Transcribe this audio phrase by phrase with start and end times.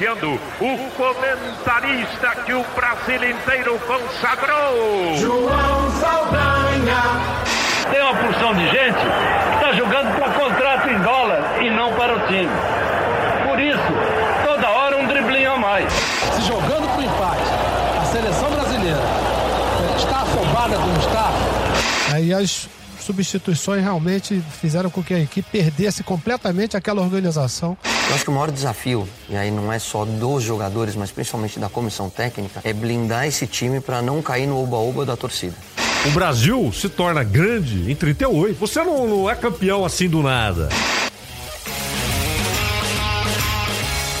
[0.00, 5.14] Anunciando o comentarista que o Brasil inteiro consagrou.
[5.16, 7.02] João Saldanha.
[7.90, 12.16] Tem uma porção de gente que está jogando para contrato em dólar e não para
[12.16, 12.48] o time.
[13.46, 15.92] Por isso, toda hora um driblinho a mais.
[15.92, 17.50] Se jogando para o empate,
[18.00, 19.02] a seleção brasileira
[19.98, 21.30] está afobada como está.
[22.14, 22.70] Aí as
[23.02, 27.76] substituições realmente fizeram com que a equipe perdesse completamente aquela organização.
[28.08, 31.58] Eu acho que o maior desafio, e aí não é só dos jogadores, mas principalmente
[31.58, 35.54] da comissão técnica, é blindar esse time para não cair no oba-oba da torcida.
[36.06, 38.58] O Brasil se torna grande em 38.
[38.58, 40.68] Você não, não é campeão assim do nada.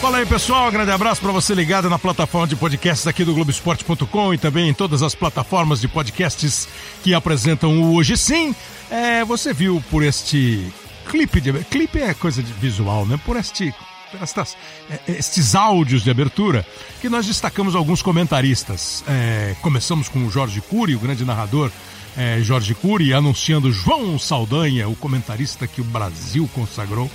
[0.00, 0.68] Fala aí, pessoal.
[0.68, 4.70] Um grande abraço para você ligado na plataforma de podcasts aqui do Globoesporte.com e também
[4.70, 6.66] em todas as plataformas de podcasts
[7.02, 8.54] que apresentam o Hoje Sim.
[8.90, 10.72] É, você viu por este
[11.06, 13.20] clipe de clipe é coisa de visual, né?
[13.26, 13.74] Por este
[14.22, 14.56] estas,
[14.90, 16.66] é, estes áudios de abertura
[17.02, 19.04] que nós destacamos alguns comentaristas.
[19.06, 21.70] É, começamos com o Jorge Cury, o grande narrador
[22.16, 27.10] é, Jorge Cury, anunciando João Saldanha, o comentarista que o Brasil consagrou.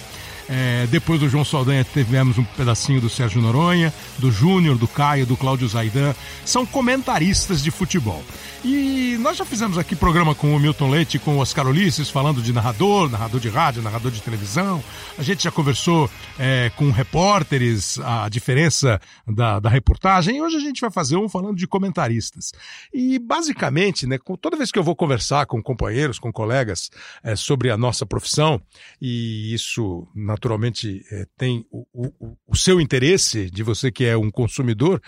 [0.48, 5.26] É, depois do João Saldanha tivemos um pedacinho do Sérgio Noronha, do Júnior, do Caio,
[5.26, 6.14] do Cláudio Zaidan.
[6.46, 8.24] São comentaristas de futebol.
[8.68, 12.42] E nós já fizemos aqui programa com o Milton Leite com o Oscar Ulisses, falando
[12.42, 14.84] de narrador, narrador de rádio, narrador de televisão.
[15.20, 20.38] A gente já conversou é, com repórteres, a diferença da, da reportagem.
[20.38, 22.54] E hoje a gente vai fazer um falando de comentaristas.
[22.92, 26.90] E basicamente, né, toda vez que eu vou conversar com companheiros, com colegas
[27.24, 28.60] é, sobre a nossa profissão,
[29.00, 34.32] e isso naturalmente é, tem o, o, o seu interesse, de você que é um
[34.32, 35.00] consumidor,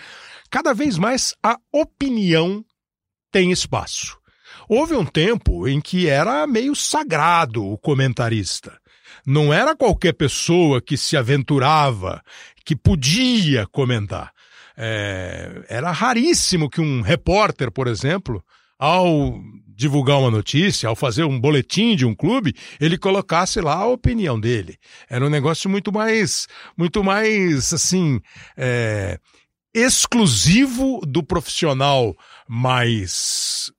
[0.47, 2.63] cada vez mais a opinião
[3.31, 4.17] tem espaço.
[4.67, 8.77] Houve um tempo em que era meio sagrado o comentarista.
[9.25, 12.21] Não era qualquer pessoa que se aventurava,
[12.65, 14.31] que podia comentar.
[14.75, 18.43] É, era raríssimo que um repórter, por exemplo,
[18.77, 23.87] ao divulgar uma notícia, ao fazer um boletim de um clube, ele colocasse lá a
[23.87, 24.77] opinião dele.
[25.09, 28.19] Era um negócio muito mais, muito mais, assim,
[28.55, 29.19] é,
[29.73, 32.15] exclusivo do profissional
[32.47, 33.71] mais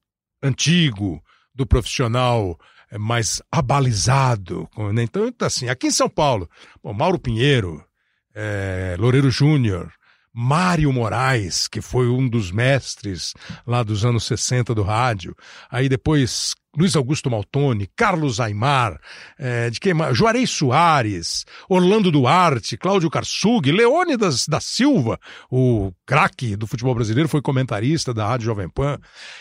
[0.43, 1.23] antigo,
[1.55, 2.59] do profissional
[2.91, 4.69] eh, mais abalizado.
[4.93, 5.03] Né?
[5.03, 6.49] Então, assim, aqui em São Paulo,
[6.83, 7.85] bom, Mauro Pinheiro,
[8.35, 9.93] é, Loureiro Júnior,
[10.33, 13.35] Mário Moraes, que foi um dos mestres
[13.67, 15.35] lá dos anos 60 do rádio.
[15.69, 19.01] Aí depois Luiz Augusto Maltoni, Carlos Aymar,
[19.39, 19.93] é, de quem?
[20.13, 25.19] Juarez Soares, Orlando Duarte, Cláudio Karsug, Leônidas da Silva,
[25.51, 28.99] o craque do futebol brasileiro, foi comentarista da Rádio Jovem Pan.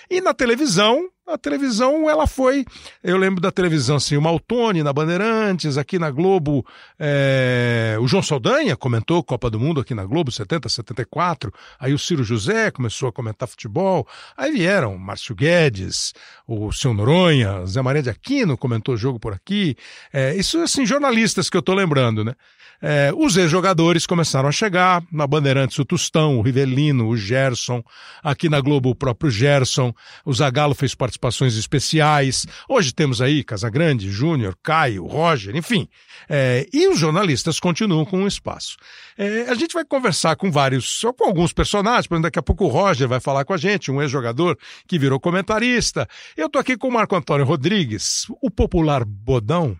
[0.10, 2.66] E na televisão, a televisão, ela foi.
[3.04, 6.66] Eu lembro da televisão, assim, o Maltoni na Bandeirantes, aqui na Globo,
[6.98, 11.54] é, o João Saldanha comentou Copa do Mundo aqui na Globo, 70, 74.
[11.80, 14.08] Aí o Ciro José começou a comentar futebol.
[14.38, 16.14] Aí vieram Márcio Guedes,
[16.48, 19.76] o seu Noronha, Zé Maria de Aquino comentou o jogo por aqui.
[20.14, 22.34] É, isso, assim, jornalistas que eu tô lembrando, né?
[22.82, 27.84] É, os ex-jogadores começaram a chegar, na Bandeirantes o Tustão, o Rivelino, o Gerson,
[28.24, 34.10] aqui na Globo o próprio Gerson, o Zagallo fez participações especiais, hoje temos aí Casagrande,
[34.10, 35.88] Júnior, Caio, Roger, enfim,
[36.30, 38.78] é, e os jornalistas continuam com um espaço.
[39.18, 42.66] É, a gente vai conversar com vários, com alguns personagens, por exemplo, daqui a pouco
[42.66, 44.58] o Roger vai falar com a gente, um ex-jogador
[44.88, 46.08] que virou comentarista.
[46.36, 49.78] Eu tô aqui com o Marco Antônio Rodrigues, o popular Bodão,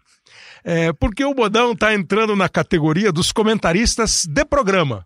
[0.64, 5.06] é, porque o Bodão está entrando na categoria dos comentaristas de programa,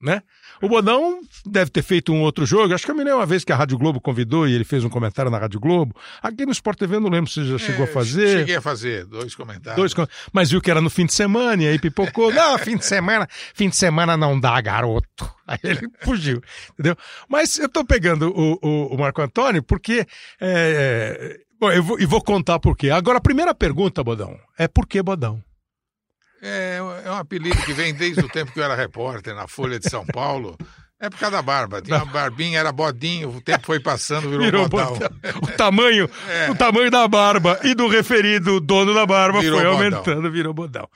[0.00, 0.22] né?
[0.62, 2.74] O Bodão deve ter feito um outro jogo.
[2.74, 4.84] Acho que eu me lembro uma vez que a Rádio Globo convidou e ele fez
[4.84, 5.94] um comentário na Rádio Globo.
[6.22, 8.38] Aqui no Sport TV eu não lembro se já chegou é, a fazer.
[8.38, 9.94] Cheguei a fazer dois comentários.
[9.94, 12.32] Dois, mas viu que era no fim de semana e aí pipocou.
[12.32, 15.28] não, fim de semana, fim de semana não dá, garoto.
[15.46, 16.42] Aí ele fugiu,
[16.74, 16.96] entendeu?
[17.28, 20.06] Mas eu tô pegando o, o, o Marco Antônio porque
[20.40, 22.88] é, Bom, eu vou, e vou contar por quê.
[22.90, 25.42] Agora, a primeira pergunta, Bodão, é por que Bodão?
[26.40, 29.78] É, é um apelido que vem desde o tempo que eu era repórter na Folha
[29.78, 30.56] de São Paulo.
[31.00, 31.80] É por causa da barba.
[31.80, 34.98] Tinha uma barbinha, era bodinho, o tempo foi passando, virou, virou bodão.
[35.40, 36.50] O tamanho, é.
[36.50, 40.88] o tamanho da barba e do referido dono da barba virou foi aumentando, virou bodão.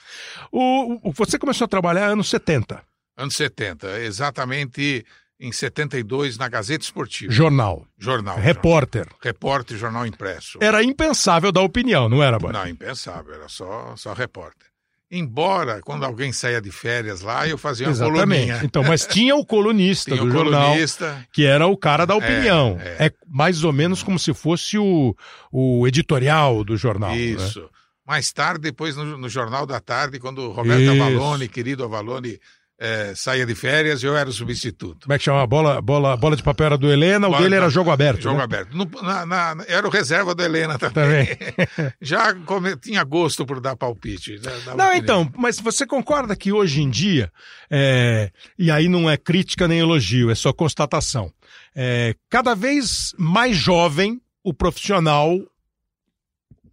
[0.51, 2.83] O, o, você começou a trabalhar anos 70.
[3.17, 5.07] Anos 70, exatamente
[5.39, 7.33] em 72 na Gazeta Esportiva.
[7.33, 7.87] Jornal.
[7.97, 8.39] Jornal.
[8.39, 9.03] Repórter.
[9.03, 9.19] Jornal.
[9.23, 10.59] Repórter, jornal impresso.
[10.61, 12.59] Era impensável dar opinião, não era, Bora?
[12.59, 14.72] Não, impensável, era só, só repórter.
[15.15, 18.23] Embora, quando alguém saía de férias lá, eu fazia uma Exatamente.
[18.23, 18.61] coluninha.
[18.65, 21.05] Então, mas tinha o colunista tinha do o colunista.
[21.05, 22.79] jornal, que era o cara da opinião.
[22.81, 23.07] É, é.
[23.09, 25.15] é, mais ou menos como se fosse o,
[25.53, 27.11] o editorial do jornal.
[27.11, 27.19] Né?
[27.19, 27.61] Isso.
[27.61, 27.69] Né?
[28.07, 31.03] Mais tarde, depois no, no, Jornal da Tarde, quando o Roberto Isso.
[31.03, 32.41] Avalone, querido Avalone,
[32.85, 35.05] é, saía de férias e eu era o substituto.
[35.05, 35.41] Como é que chama?
[35.43, 37.91] A bola, bola, bola de papel era do Helena, o Bola dele de era jogo
[37.93, 38.23] aberto.
[38.23, 38.43] Jogo né?
[38.45, 38.77] aberto.
[38.77, 40.93] No- na- na- era o reserva da Helena também.
[41.27, 41.37] Também.
[42.03, 44.33] Já come- tinha gosto por dar palpite.
[44.43, 44.97] né, Não, opinião.
[44.97, 47.31] então, mas você concorda que hoje em dia,
[47.71, 51.33] é, e aí não é crítica nem elogio, é só constatação,
[51.77, 55.39] é, cada vez mais jovem o profissional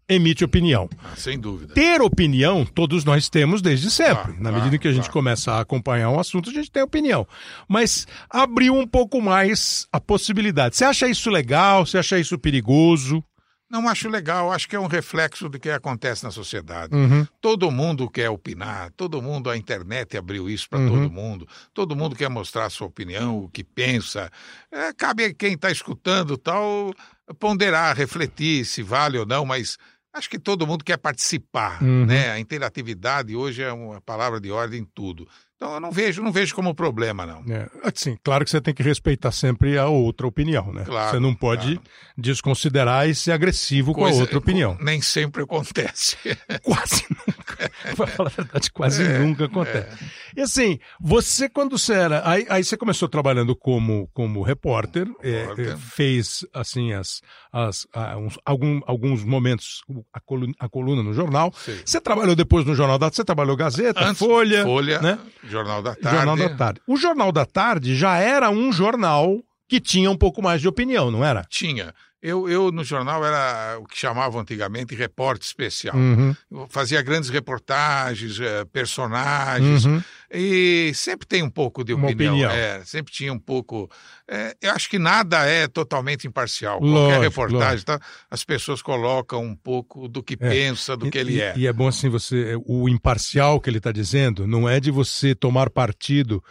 [0.09, 0.89] emite opinião.
[1.03, 1.73] Ah, sem dúvida.
[1.73, 4.33] Ter opinião, todos nós temos desde sempre.
[4.39, 7.27] Na medida que a gente começa a acompanhar um assunto, a gente tem opinião.
[7.67, 10.75] Mas abriu um pouco mais a possibilidade.
[10.75, 11.85] Você acha isso legal?
[11.85, 13.23] Você acha isso perigoso?
[13.71, 16.95] Não acho legal, acho que é um reflexo do que acontece na sociedade.
[16.95, 17.27] Uhum.
[17.39, 20.89] Todo mundo quer opinar, todo mundo, a internet abriu isso para Uhum.
[20.89, 24.31] todo mundo, todo mundo quer mostrar a sua opinião, o que pensa.
[24.71, 26.91] É, cabe a quem está escutando tal
[27.37, 29.77] ponderar, refletir se vale ou não, mas
[30.19, 32.05] acho que todo mundo quer participar, Uhum.
[32.05, 32.29] né?
[32.31, 35.27] A interatividade hoje é uma palavra de ordem em tudo.
[35.61, 37.43] Então eu não vejo, não vejo como problema, não.
[37.53, 40.85] É, assim, claro que você tem que respeitar sempre a outra opinião, né?
[40.85, 41.89] Claro, você não pode claro.
[42.17, 44.77] desconsiderar e ser agressivo com a Coisa- outra opinião.
[44.79, 46.15] Nem sempre acontece.
[46.63, 47.71] Quase nunca.
[47.95, 49.97] Pra falar a verdade, quase É, nunca acontece.
[50.35, 52.21] E assim, você quando você era.
[52.29, 55.73] Aí, aí você começou trabalhando como, como repórter, é, Repórter.
[55.73, 57.21] é, fez assim as,
[57.51, 59.81] as, ah, uns- algum- alguns momentos
[60.13, 61.51] a coluna, a coluna no jornal.
[61.53, 61.81] Sei.
[61.85, 64.63] Você trabalhou depois no Jornal da Você trabalhou Gazeta, Antes, Folha.
[64.63, 65.19] Folha, né?
[65.49, 66.17] Jornal da Tarde.
[66.17, 66.81] Jornal da Tarde.
[66.87, 69.37] O Jornal da Tarde já era um jornal
[69.69, 71.45] que tinha um pouco mais de opinião, não era?
[71.49, 71.93] Tinha.
[72.21, 75.95] Eu, eu, no jornal, era o que chamavam antigamente repórter especial.
[75.95, 76.35] Uhum.
[76.67, 80.03] Fazia grandes reportagens, eh, personagens, Uhum.
[80.29, 82.35] e sempre tem um pouco de opinião.
[82.35, 82.51] opinião.
[82.51, 83.89] É, sempre tinha um pouco.
[84.27, 86.79] é, eu acho que nada é totalmente imparcial.
[86.81, 87.99] Lógico, Qualquer reportagem, tá,
[88.29, 90.49] as pessoas colocam um pouco do que É.
[90.49, 91.53] pensa, do que ele e, é.
[91.57, 92.53] E é bom assim você.
[92.65, 96.43] O imparcial que ele está dizendo não é de você tomar partido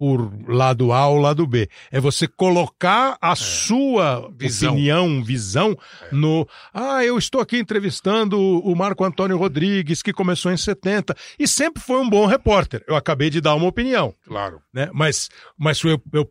[0.00, 1.68] por lado A ou lado B.
[1.90, 4.72] É você colocar a sua Visão.
[4.72, 5.76] opinião, visão
[6.10, 6.48] no.
[6.72, 11.82] Ah, eu estou aqui entrevistando o Marco Antônio Rodrigues, que começou em 70, e sempre
[11.82, 12.82] foi um bom repórter.
[12.88, 14.14] Eu acabei de dar uma opinião.
[14.26, 14.62] Claro.
[14.72, 14.88] né?
[14.94, 16.26] Mas, mas eu, eu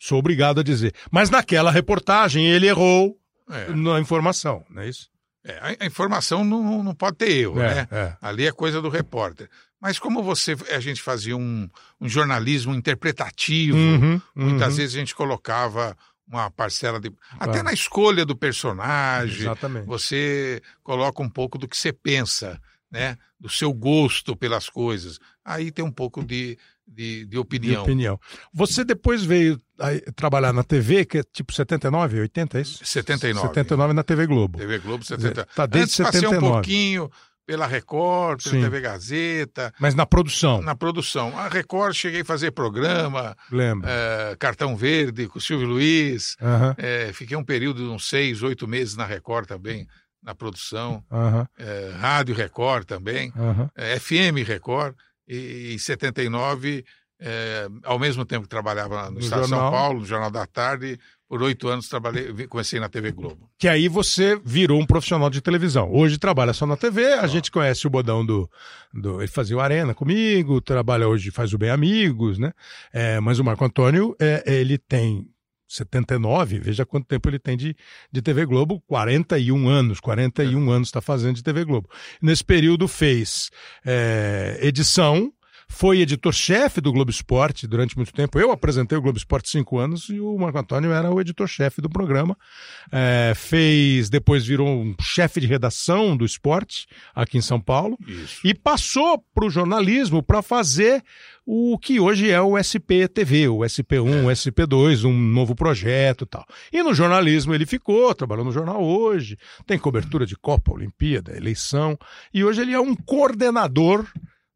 [0.00, 0.92] sou obrigado a dizer.
[1.08, 3.16] Mas naquela reportagem ele errou
[3.48, 3.68] É.
[3.72, 5.08] na informação, não é isso?
[5.44, 7.88] É, a, a informação não, não pode ter erro, É, né?
[7.92, 8.16] é.
[8.20, 9.48] Ali é coisa do repórter.
[9.82, 11.68] Mas como você, a gente fazia um,
[12.00, 14.76] um jornalismo interpretativo, Uhum, muitas uhum.
[14.76, 15.96] vezes a gente colocava
[16.26, 17.12] uma parcela de.
[17.32, 17.62] Até Claro.
[17.64, 19.84] na escolha do personagem, Exatamente.
[19.86, 22.60] você coloca um pouco do que você pensa,
[22.92, 23.16] né?
[23.40, 25.18] Do seu gosto pelas coisas.
[25.44, 26.56] Aí tem um pouco de,
[26.86, 27.82] de, de De opinião.
[27.82, 28.20] opinião.
[28.54, 32.84] Você depois veio aí, trabalhar na TV, que é tipo 79, 80, é isso?
[32.84, 33.48] 79.
[33.48, 34.58] 79 na TV Globo.
[34.58, 35.44] TV Globo 70.
[35.56, 36.52] Tá desde Antes passei um 79.
[36.54, 37.10] pouquinho
[37.46, 38.62] pela Record, pela Sim.
[38.62, 41.36] TV Gazeta, Mas na produção, na produção.
[41.38, 43.90] A Record cheguei a fazer programa, lembra?
[43.90, 46.36] eh, Cartão Verde com o Silvio Luiz.
[46.78, 49.86] Eh, fiquei um período de uns seis, oito meses na Record também,
[50.22, 51.02] na produção.
[51.58, 53.32] Eh, Rádio Record também,
[54.00, 54.94] FM Record.
[55.26, 56.84] E em 79,
[57.20, 59.48] eh, ao mesmo tempo que trabalhava no, No Estado de.
[59.48, 60.98] São Paulo, no Jornal da Tarde,
[61.32, 63.48] por oito anos trabalhei, comecei na TV Globo.
[63.58, 65.90] Que aí você virou um profissional de televisão.
[65.90, 68.50] Hoje trabalha só na TV, a gente conhece o Bodão do,
[68.92, 69.18] do.
[69.18, 72.52] Ele fazia o Arena comigo, trabalha hoje, faz o Bem Amigos, né?
[72.92, 75.26] É, mas o Marco Antônio, é, ele tem
[75.66, 77.74] 79, veja quanto tempo ele tem de,
[78.12, 81.88] de TV Globo, 41 anos, 41 anos está fazendo de TV Globo.
[82.20, 83.48] Nesse período fez
[83.86, 85.32] é, edição,
[85.72, 88.38] foi editor-chefe do Globo Esporte durante muito tempo.
[88.38, 91.88] Eu apresentei o Globo Esporte cinco anos e o Marco Antônio era o editor-chefe do
[91.88, 92.36] programa.
[92.92, 98.40] É, fez, depois virou um chefe de redação do esporte aqui em São Paulo Isso.
[98.44, 101.02] e passou para o jornalismo para fazer
[101.44, 106.46] o que hoje é o SPTV, o SP1, o SP2, um novo projeto e tal.
[106.72, 109.36] E no jornalismo ele ficou, trabalhou no jornal hoje,
[109.66, 111.98] tem cobertura de Copa, Olimpíada, eleição,
[112.32, 114.06] e hoje ele é um coordenador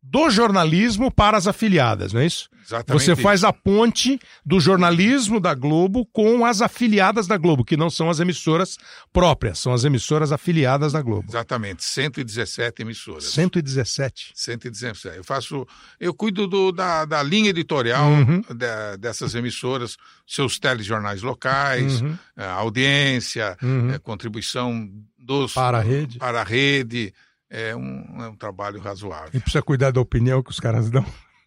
[0.08, 2.48] do jornalismo para as afiliadas, não é isso?
[2.64, 3.22] Exatamente Você isso.
[3.22, 8.08] faz a ponte do jornalismo da Globo com as afiliadas da Globo, que não são
[8.10, 8.76] as emissoras
[9.12, 11.26] próprias, são as emissoras afiliadas da Globo.
[11.28, 13.24] Exatamente, 117 emissoras.
[13.24, 14.32] 117.
[14.34, 15.16] 117.
[15.18, 15.66] Eu faço,
[16.00, 18.42] eu cuido do- da, da linha editorial Uhum.
[18.54, 19.96] da- dessas emissoras,
[20.26, 22.16] seus telejornais locais, Uhum.
[22.36, 23.90] eh, audiência, Uhum.
[23.92, 26.18] eh, contribuição dos Para a rede.
[26.18, 27.12] para a rede.
[27.48, 29.30] É um, é um trabalho razoável.
[29.32, 31.04] E precisa cuidar da opinião que os caras dão.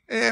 [0.08, 0.32] É,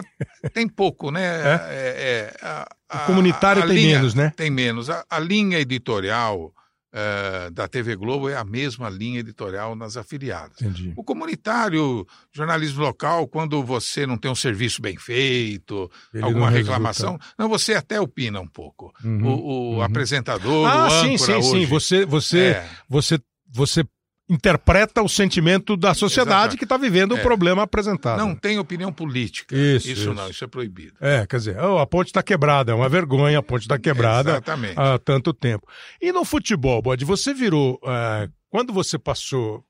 [0.53, 1.23] tem pouco, né?
[1.23, 2.67] É, é, a-
[3.03, 4.31] O comunitário tem linha- menos, né?
[4.35, 4.89] Tem menos.
[4.89, 6.51] A, a linha editorial
[6.93, 10.59] eh, da TV Globo é a mesma linha editorial nas afiliadas.
[10.61, 10.93] Entendi.
[10.95, 17.11] O comunitário, jornalismo local, quando você não tem um serviço bem feito, Ele alguma reclamação,
[17.17, 17.35] resulta.
[17.37, 18.91] não, você até opina um pouco.
[19.03, 19.81] Uhum, o o uhum.
[19.83, 21.55] apresentador, Ah, o sim, âncora sim, sim.
[21.57, 22.69] hoje, Você, você, É.
[22.89, 23.19] você,
[23.53, 23.83] você
[24.29, 26.57] interpreta o sentimento da sociedade Exatamente.
[26.57, 27.21] que está vivendo o É.
[27.21, 28.17] problema apresentado.
[28.17, 29.55] não tem opinião política.
[29.55, 30.13] Isso, Isso, isso.
[30.13, 30.93] não, isso é proibido.
[30.99, 34.31] É, quer dizer, oh, a ponte está quebrada, é uma vergonha, a ponte está quebrada
[34.31, 34.73] Exatamente.
[34.77, 35.65] há tanto tempo.
[36.01, 39.63] E no futebol, Bode, você virou, eh, quando você passou,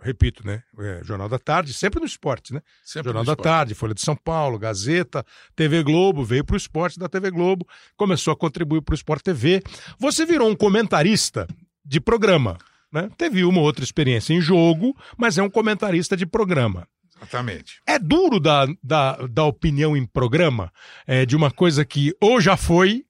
[0.00, 2.60] repito, né, é, Jornal da Tarde, sempre no esporte, né?
[2.84, 3.44] Sempre Jornal da esporte.
[3.44, 5.24] Tarde, Folha de São Paulo, Gazeta,
[5.56, 7.66] TV Globo, veio para o esporte da TV Globo,
[7.96, 9.62] começou a contribuir para o Sport TV.
[9.98, 11.46] Você virou um comentarista
[11.84, 12.58] de programa,
[12.94, 13.10] né?
[13.18, 16.86] Teve uma ou outra experiência em jogo, mas é um comentarista de programa.
[17.16, 17.80] Exatamente.
[17.86, 20.72] É duro dar da, da opinião em programa
[21.06, 23.04] é, de uma coisa que ou já foi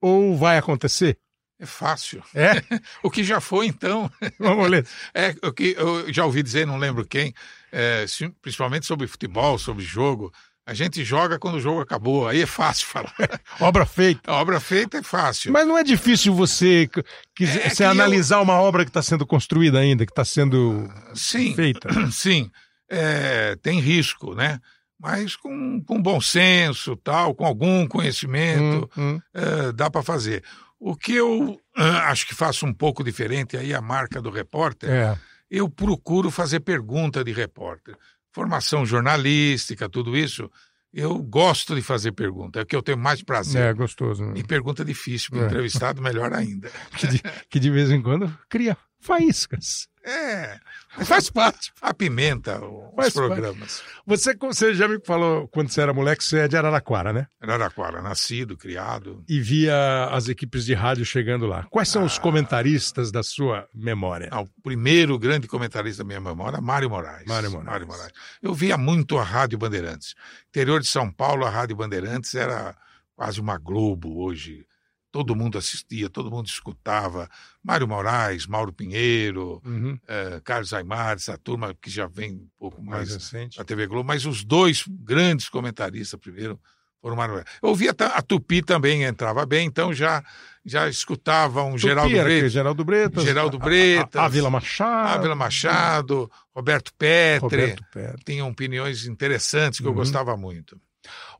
[0.00, 1.18] ou vai acontecer?
[1.58, 2.22] É fácil.
[2.34, 2.62] É?
[3.02, 4.10] O que já foi, então.
[4.38, 4.86] Vamos ler.
[5.14, 7.34] É o que eu já ouvi dizer, não lembro quem,
[7.70, 8.06] é,
[8.40, 10.32] principalmente sobre futebol, sobre jogo.
[10.66, 13.14] A gente joga quando o jogo acabou, aí é fácil falar.
[13.60, 14.30] Obra feita.
[14.30, 15.52] A obra feita é fácil.
[15.52, 17.04] Mas não é difícil você, que-
[17.36, 20.24] quiser- É você que eu- analisar uma obra que está sendo construída ainda, que está
[20.24, 21.88] sendo Sim, feita.
[22.10, 22.50] sim,
[22.90, 24.58] é, tem risco, né?
[24.98, 29.20] Mas com, com bom senso, tal, com algum conhecimento, Hum, hum.
[29.34, 30.42] é, dá para fazer.
[30.80, 34.88] O que eu ah, acho que faço um pouco diferente aí a marca do repórter,
[34.90, 35.18] É.
[35.50, 37.96] eu procuro fazer pergunta de repórter.
[38.34, 40.50] Formação jornalística, tudo isso,
[40.92, 43.62] eu gosto de fazer pergunta, é o que eu tenho mais prazer.
[43.62, 44.24] É gostoso.
[44.24, 44.32] né?
[44.36, 45.46] E pergunta difícil para É.
[45.46, 46.68] entrevistado, melhor ainda.
[46.98, 49.86] Que, de, que de vez em quando cria faíscas.
[50.06, 50.58] É,
[50.98, 51.72] mas faz parte.
[51.80, 53.26] Apimenta o- os Faz parte.
[53.28, 53.82] programas.
[54.06, 57.26] Você, você já me falou, quando você era moleque, você é de Araraquara, né?
[57.40, 59.24] Araraquara, nascido, criado.
[59.26, 61.66] E via as equipes de rádio chegando lá.
[61.70, 64.28] Quais são os comentaristas da sua memória?
[64.30, 67.26] Ah, o primeiro grande comentarista da minha memória, Mário Moraes.
[67.26, 68.12] Mário Moraes.
[68.42, 70.14] Eu via muito a Rádio Bandeirantes.
[70.50, 72.76] Interior de São Paulo, a Rádio Bandeirantes era
[73.16, 74.66] quase uma Globo hoje.
[75.14, 77.28] Todo mundo assistia, todo mundo escutava.
[77.62, 79.96] Mário Moraes, Mauro Pinheiro, Uhum.
[80.08, 83.56] eh, Carlos Aimares, a turma que já vem um pouco Mais mais recente.
[83.56, 86.58] na TV Globo, mas os dois grandes comentaristas primeiro
[87.00, 87.48] foram Mário Moraes.
[87.62, 90.20] Eu ouvia a Tupi também entrava bem, então já,
[90.64, 92.10] já escutava um Geraldo?
[92.10, 92.52] Bretas.
[92.52, 93.22] Geraldo Bretas.
[93.24, 94.20] Geraldo Bretas.
[94.20, 95.18] A, Ávila Machado.
[95.20, 98.20] Ávila Machado, Roberto Petre, Roberto Pérez.
[98.26, 99.96] tinham opiniões interessantes que eu Uhum.
[99.98, 100.76] gostava muito.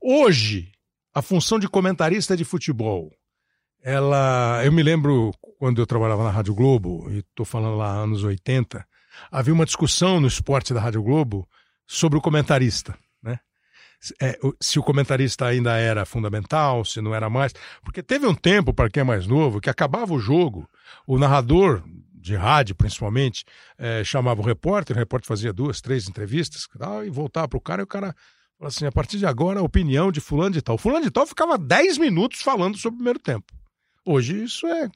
[0.00, 0.71] Hoje,
[1.12, 3.12] a função de comentarista de futebol,
[3.85, 4.62] ela.
[4.64, 8.85] Eu me lembro quando eu trabalhava na Rádio Globo, e estou falando lá anos 80,
[9.31, 11.47] havia uma discussão no esporte da Rádio Globo
[11.87, 13.38] sobre o comentarista, né?
[14.00, 17.53] Se- é, o- se o comentarista ainda era fundamental, se não era mais.
[17.85, 20.69] Porque teve um tempo, para quem é mais novo, que acabava o jogo,
[21.07, 21.83] o narrador
[22.14, 23.45] de rádio, principalmente,
[23.76, 27.61] eh, chamava o repórter, o repórter fazia duas, três entrevistas tal, e voltava para o
[27.61, 28.14] cara, e o cara
[28.59, 30.79] falava assim: a partir de agora, a opinião de Fulano de Tal.
[30.79, 33.53] Fulano de Tal ficava 10 minutos falando sobre o primeiro tempo.
[34.04, 34.90] Hoje isso é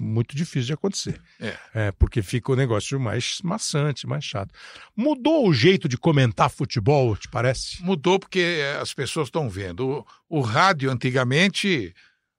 [0.00, 1.20] muito difícil de acontecer.
[1.40, 1.56] É.
[1.74, 4.52] É, porque fica o negócio mais maçante, mais chato.
[4.96, 7.82] Mudou o jeito de comentar futebol, te parece?
[7.82, 10.06] Mudou porque as pessoas estão vendo.
[10.30, 11.94] O, o rádio, antigamente,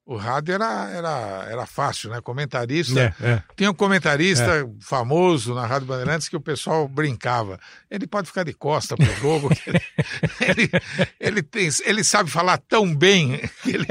[0.05, 2.21] o rádio era, era, era fácil, né?
[2.21, 3.15] Comentarista.
[3.19, 3.43] É, é.
[3.55, 7.59] Tinha um comentarista famoso na Rádio Bandeirantes que o pessoal brincava.
[7.89, 9.49] Ele pode ficar de costa pro jogo.
[10.39, 10.69] ele,
[11.19, 13.87] ele, tem, ele sabe falar tão bem que ele,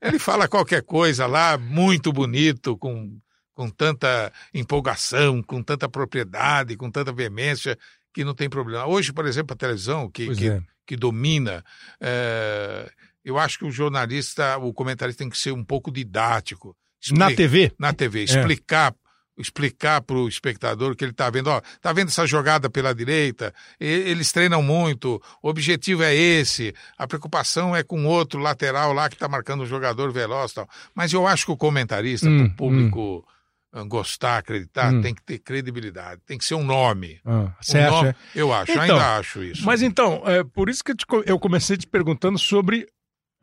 [0.00, 3.18] ele fala qualquer coisa lá, muito bonito, com,
[3.52, 7.76] com tanta empolgação, com tanta propriedade, com tanta veemência,
[8.14, 8.86] que não tem problema.
[8.86, 10.62] Hoje, por exemplo, a televisão, que, que, é.
[10.86, 11.64] que domina,
[12.00, 12.88] eh,
[13.24, 16.76] eu acho que o jornalista, o comentarista tem que ser um pouco didático.
[17.12, 17.72] Na Expli- TV?
[17.78, 18.94] na TV, explicar
[19.38, 23.52] explicar para o espectador que ele está vendo, ó, tá vendo essa jogada pela direita,
[23.80, 29.14] eles treinam muito, o objetivo é esse, a preocupação é com outro lateral lá que
[29.16, 30.68] está marcando um jogador veloz tal.
[30.94, 33.26] Mas eu acho que o comentarista, Hum, para o público
[33.72, 35.00] ah, gostar, acreditar, Hum.
[35.00, 37.18] tem que ter credibilidade, tem que ser um nome.
[37.24, 37.90] Ah, você Um acha?
[37.90, 39.64] nome- Eu acho, Então, ainda acho isso.
[39.64, 40.92] Mas então, é por isso que
[41.24, 42.86] eu comecei te perguntando sobre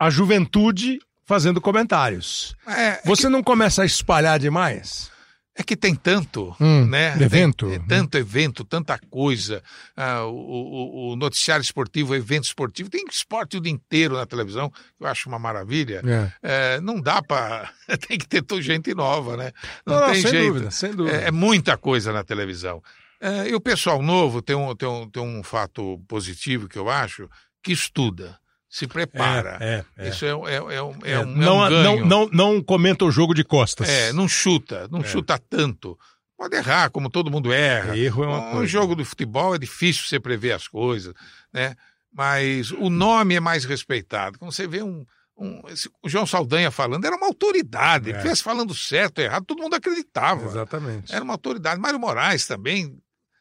[0.00, 2.56] a juventude fazendo comentários.
[2.66, 5.10] É, Você não começa a espalhar demais?
[5.54, 7.14] É que tem tanto, Hum, né?
[7.20, 7.66] evento.
[7.66, 9.62] Tem, é tanto evento, tanta coisa.
[9.96, 14.24] Ah, o, o- o noticiário esportivo, o evento esportivo, tem esporte o dia inteiro na
[14.24, 16.02] televisão, que eu acho uma maravilha.
[16.42, 16.76] É.
[16.76, 17.68] É, não dá para.
[18.08, 19.52] tem que ter gente nova, né?
[19.84, 20.46] Não, Não, não, tem sem jeito.
[20.54, 21.16] dúvida, sem dúvida.
[21.18, 22.82] É, é muita coisa na televisão.
[23.20, 26.88] É, e o pessoal novo tem um, tem, um, tem um fato positivo que eu
[26.88, 27.28] acho,
[27.62, 28.38] que estuda.
[28.70, 29.58] Se prepara.
[29.60, 30.08] É, é, é.
[30.08, 32.06] Isso é, é, é, um, é, É, é não, um ganho.
[32.06, 33.88] não, não, não comenta o jogo de costas.
[33.88, 35.98] É, não chuta, não chuta tanto.
[36.38, 37.98] Pode errar, como todo mundo erra.
[37.98, 38.66] Erro é uma um coisa.
[38.66, 41.12] jogo do futebol é difícil você prever as coisas,
[41.52, 41.74] né?
[42.12, 44.38] Mas o nome é mais respeitado.
[44.38, 45.04] Quando você vê um,
[45.36, 48.08] um- esse- o João Saldanha falando, era uma autoridade.
[48.08, 48.16] Ele É.
[48.18, 50.44] estivesse falando certo errado, todo mundo acreditava.
[50.46, 51.12] Exatamente.
[51.14, 51.80] Era uma autoridade.
[51.80, 52.96] Mário Moraes também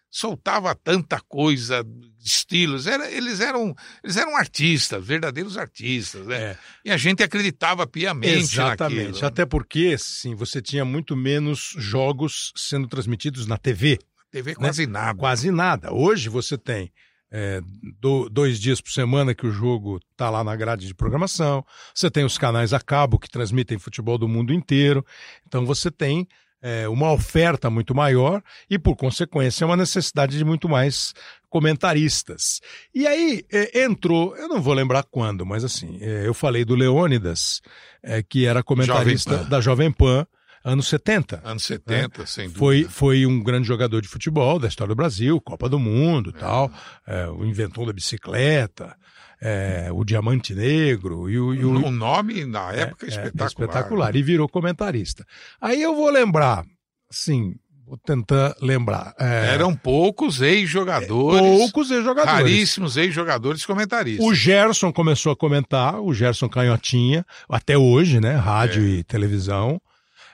[0.09, 1.85] soltava tanta coisa,
[2.23, 2.87] estilos.
[2.87, 6.37] Era, eles, eram, eles eram artistas, verdadeiros artistas, né?
[6.41, 6.57] É.
[6.85, 9.07] E a gente acreditava piamente Exatamente.
[9.07, 9.25] naquilo.
[9.27, 13.99] Até porque, sim, você tinha muito menos jogos sendo transmitidos na TV.
[14.31, 15.17] TV quase nada.
[15.19, 15.93] Quase nada.
[15.93, 16.91] Hoje você tem
[17.31, 17.61] é,
[17.99, 21.63] do- dois dias por semana que o jogo está lá na grade de programação.
[21.93, 25.05] Você tem os canais a cabo que transmitem futebol do mundo inteiro.
[25.47, 26.27] Então você tem
[26.61, 31.13] é, uma oferta muito maior e, por consequência, uma necessidade de muito mais
[31.49, 32.61] comentaristas.
[32.93, 36.75] E aí é, entrou, eu não vou lembrar quando, mas assim, é, eu falei do
[36.75, 37.61] Leônidas,
[38.03, 40.27] é, que era comentarista Jovem da Jovem Pan,
[40.63, 41.41] anos 70.
[41.43, 42.59] Anos 70, sem dúvida.
[42.59, 46.71] Foi, foi um grande jogador de futebol da história do Brasil, Copa do Mundo tal,
[47.07, 48.95] é, o inventor da bicicleta,
[49.41, 51.53] é, o Diamante Negro e o.
[51.53, 53.43] e o- O nome, na época, é, espetacular.
[53.43, 54.15] é espetacular.
[54.15, 55.25] E virou comentarista.
[55.61, 56.65] Aí eu vou lembrar,
[57.09, 57.55] sim,
[57.85, 59.13] vou tentar lembrar.
[59.19, 61.39] é, Eram poucos ex-jogadores.
[61.41, 62.39] poucos ex-jogadores.
[62.39, 64.25] Raríssimos ex-jogadores comentaristas.
[64.25, 68.35] O Gerson começou a comentar, o Gerson Canhotinha, até hoje, né?
[68.35, 69.81] Rádio e televisão.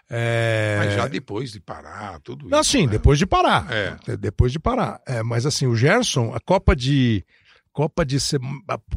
[0.09, 0.75] É...
[0.79, 2.71] Mas já depois de parar, tudo Não, isso.
[2.71, 2.91] sim, né?
[2.91, 3.65] depois de parar.
[3.71, 3.95] É.
[4.05, 4.99] De- Depois de parar.
[5.07, 7.23] É, mas assim, o Gerson, a Copa de.
[7.75, 8.17] Copa de.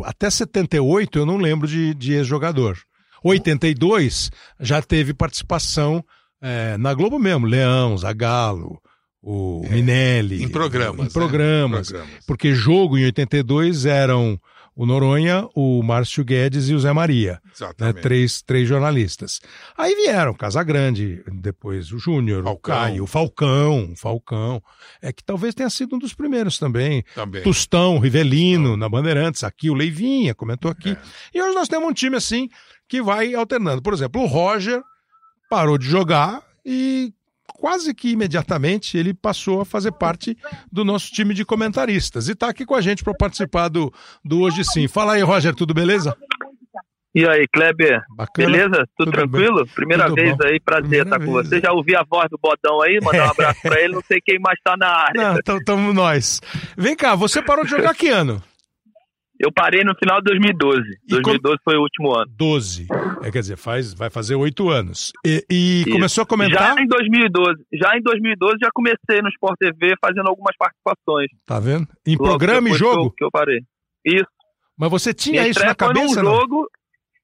[0.05, 2.79] Até 78 eu não lembro de, de ex-jogador.
[3.25, 4.31] 82
[4.61, 6.05] já teve participação
[6.41, 7.45] é, na Globo mesmo.
[7.45, 8.81] Leão, Zagallo,
[9.21, 10.41] o Minelli.
[10.41, 11.11] É, Em programas, Em né?
[11.13, 11.89] programas.
[11.89, 12.25] Programas.
[12.25, 14.41] Porque jogo em 82 eram
[14.79, 18.01] o Noronha, o Márcio Guedes e o Zé Maria né, Exatamente.
[18.01, 19.41] três, três jornalistas.
[19.77, 22.57] Aí vieram Casagrande, depois o Júnior, o.
[22.57, 24.62] Caio, o Falcão, o Falcão,
[25.03, 27.05] é que talvez tenha sido um dos primeiros também.
[27.12, 27.43] Também.
[27.43, 30.91] Tostão, Rivelino, na Bandeirantes, aqui o Leivinha comentou aqui.
[30.91, 30.99] É.
[31.35, 32.49] E hoje nós temos um time assim
[32.88, 33.83] que vai alternando.
[33.83, 34.81] Por exemplo, o Roger
[35.51, 37.12] parou de jogar e
[37.55, 40.37] quase que imediatamente ele passou a fazer parte
[40.71, 42.29] do nosso time de comentaristas.
[42.29, 43.93] E está aqui com a gente para participar do,
[44.25, 44.89] do Hoje Sim.
[44.89, 46.17] Fala aí, Roger, tudo beleza?
[47.15, 48.47] E aí, Kleber, Bacana.
[48.49, 48.87] beleza?
[48.97, 49.67] Tudo, Tudo tranquilo?
[49.75, 50.47] Primeira Tudo vez bom.
[50.47, 51.61] aí, prazer estar com vez, você.
[51.61, 54.39] Já ouvi a voz do Bodão aí, mandar um abraço pra ele, não sei quem
[54.39, 55.33] mais tá na área.
[55.33, 56.41] Não, tamo, tamo nós.
[56.77, 58.43] Vem cá, você parou de jogar que ano?
[59.40, 60.81] Eu parei no final de 2012.
[61.07, 62.27] E como- 2012 foi o último ano.
[62.37, 62.87] 12.
[63.22, 65.12] É, quer dizer, faz, vai fazer oito anos.
[65.24, 66.74] E, e começou a comentar.
[66.77, 71.29] Já em 2012, já em 2012 já comecei no Sport TV fazendo algumas participações.
[71.46, 71.87] Tá vendo?
[72.07, 73.12] Em Logo programa e jogo?
[73.16, 73.61] Que eu, parei.
[74.05, 74.27] Isso.
[74.77, 76.68] Mas você tinha Minha isso na cabeça, num jogo.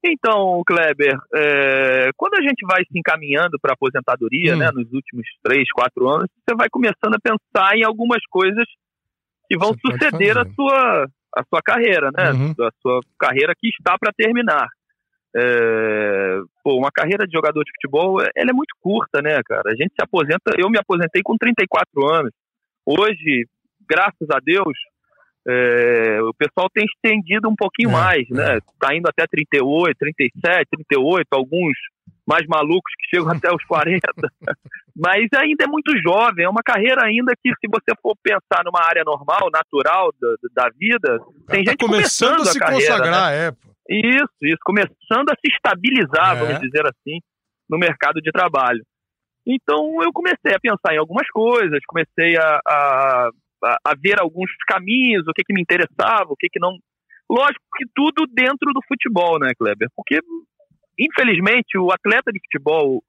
[0.06, 4.58] Então, Kleber, é, quando a gente vai se encaminhando para aposentadoria, Hum.
[4.58, 8.64] né, nos últimos três, quatro anos, você vai começando a pensar em algumas coisas
[9.48, 12.32] que vão Você suceder a sua, a sua carreira, né?
[12.32, 12.54] Uhum.
[12.60, 14.68] A sua carreira que está para terminar.
[15.36, 19.72] É, pô, uma carreira de jogador de futebol, é- ela é muito curta, né, cara?
[19.72, 22.30] A gente se aposenta, eu me aposentei com 34 anos.
[22.86, 23.46] Hoje,
[23.88, 24.78] graças a Deus,
[25.46, 28.58] é, o pessoal tem estendido um pouquinho É, mais, né?
[28.80, 31.72] Tá indo até 38, 37, 38, alguns
[32.26, 34.00] mais malucos que chegam até os 40.
[34.96, 38.80] Mas ainda é muito jovem, é uma carreira ainda que, se você for pensar numa
[38.80, 42.96] área normal, natural da, da vida, tem tá gente começando a se carreira, né?
[42.96, 43.50] consagrar, é.
[43.50, 43.74] pô.
[43.90, 46.40] Isso, isso, começando a se estabilizar, É.
[46.40, 47.20] vamos dizer assim,
[47.68, 48.82] no mercado de trabalho.
[49.46, 53.30] Então eu comecei a pensar em algumas coisas, comecei a, a,
[53.84, 56.76] a- ver alguns caminhos, o que, que me interessava, o que, que não.
[57.30, 59.88] Lógico que tudo dentro do futebol, né, Kleber?
[59.96, 60.20] Porque,
[60.98, 63.02] infelizmente, o atleta de futebol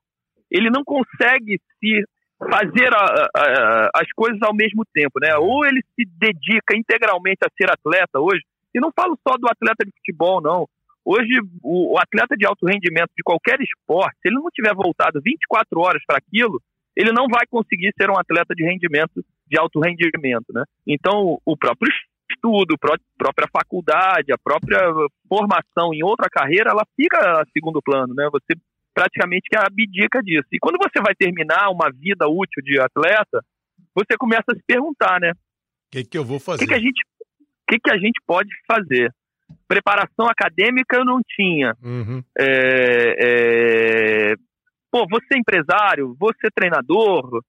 [0.50, 2.04] ele não consegue se
[2.40, 5.36] fazer a- a- as coisas ao mesmo tempo, né?
[5.38, 8.42] Ou ele se dedica integralmente a ser atleta hoje,
[8.74, 10.68] e não falo só do atleta de futebol, não.
[11.04, 15.22] Hoje, o, o atleta de alto rendimento de qualquer esporte, se ele não tiver voltado
[15.24, 16.62] 24 horas para aquilo,
[16.96, 20.64] ele não vai conseguir ser um atleta de rendimento, de alto rendimento, né?
[20.88, 21.92] Então, o próprio
[22.32, 24.80] estudo, a pró- própria faculdade, a própria
[25.28, 28.28] formação em outra carreira, ela fica a segundo plano, né?
[28.32, 28.56] Você
[28.94, 30.48] praticamente que abdica disso.
[30.54, 33.44] E quando você vai terminar uma vida útil de atleta,
[33.94, 35.32] você começa a se perguntar, né?
[35.32, 36.60] O que, que eu vou O fazer?
[36.60, 39.12] que, que a gente, o que, que a gente pode fazer?
[39.68, 41.76] Preparação acadêmica eu não tinha.
[41.84, 42.24] Uhum.
[42.38, 43.16] É,
[44.32, 44.36] é,
[44.96, 47.42] Pô, vou ser empresário, vou ser treinador,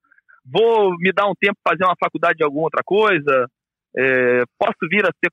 [0.44, 3.48] vou me dar um tempo para fazer uma faculdade de alguma outra coisa,
[3.96, 5.30] é, posso vir a ser,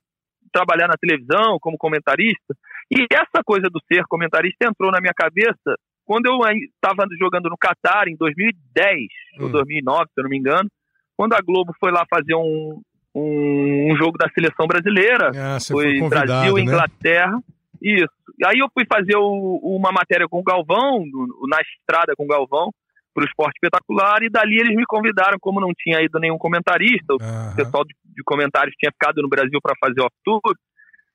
[0.52, 2.54] trabalhar na televisão como comentarista.
[2.88, 5.74] E essa coisa do ser comentarista entrou na minha cabeça
[6.04, 8.96] quando eu estava jogando no Catar em 2010
[9.40, 9.44] hum.
[9.46, 10.70] ou 2009, se eu não me engano,
[11.16, 12.80] quando a Globo foi lá fazer um,
[13.12, 16.60] um, um jogo da seleção brasileira, ah, foi, foi Brasil, né?
[16.60, 17.40] Inglaterra,
[17.80, 18.14] isso.
[18.44, 21.04] Aí eu fui fazer o, uma matéria com o Galvão,
[21.48, 22.70] na estrada com o Galvão,
[23.14, 27.14] para o esporte espetacular, e dali eles me convidaram, como não tinha ido nenhum comentarista,
[27.14, 27.18] o
[27.54, 30.40] pessoal de, de, comentários tinha ficado no Brasil para fazer off-tour,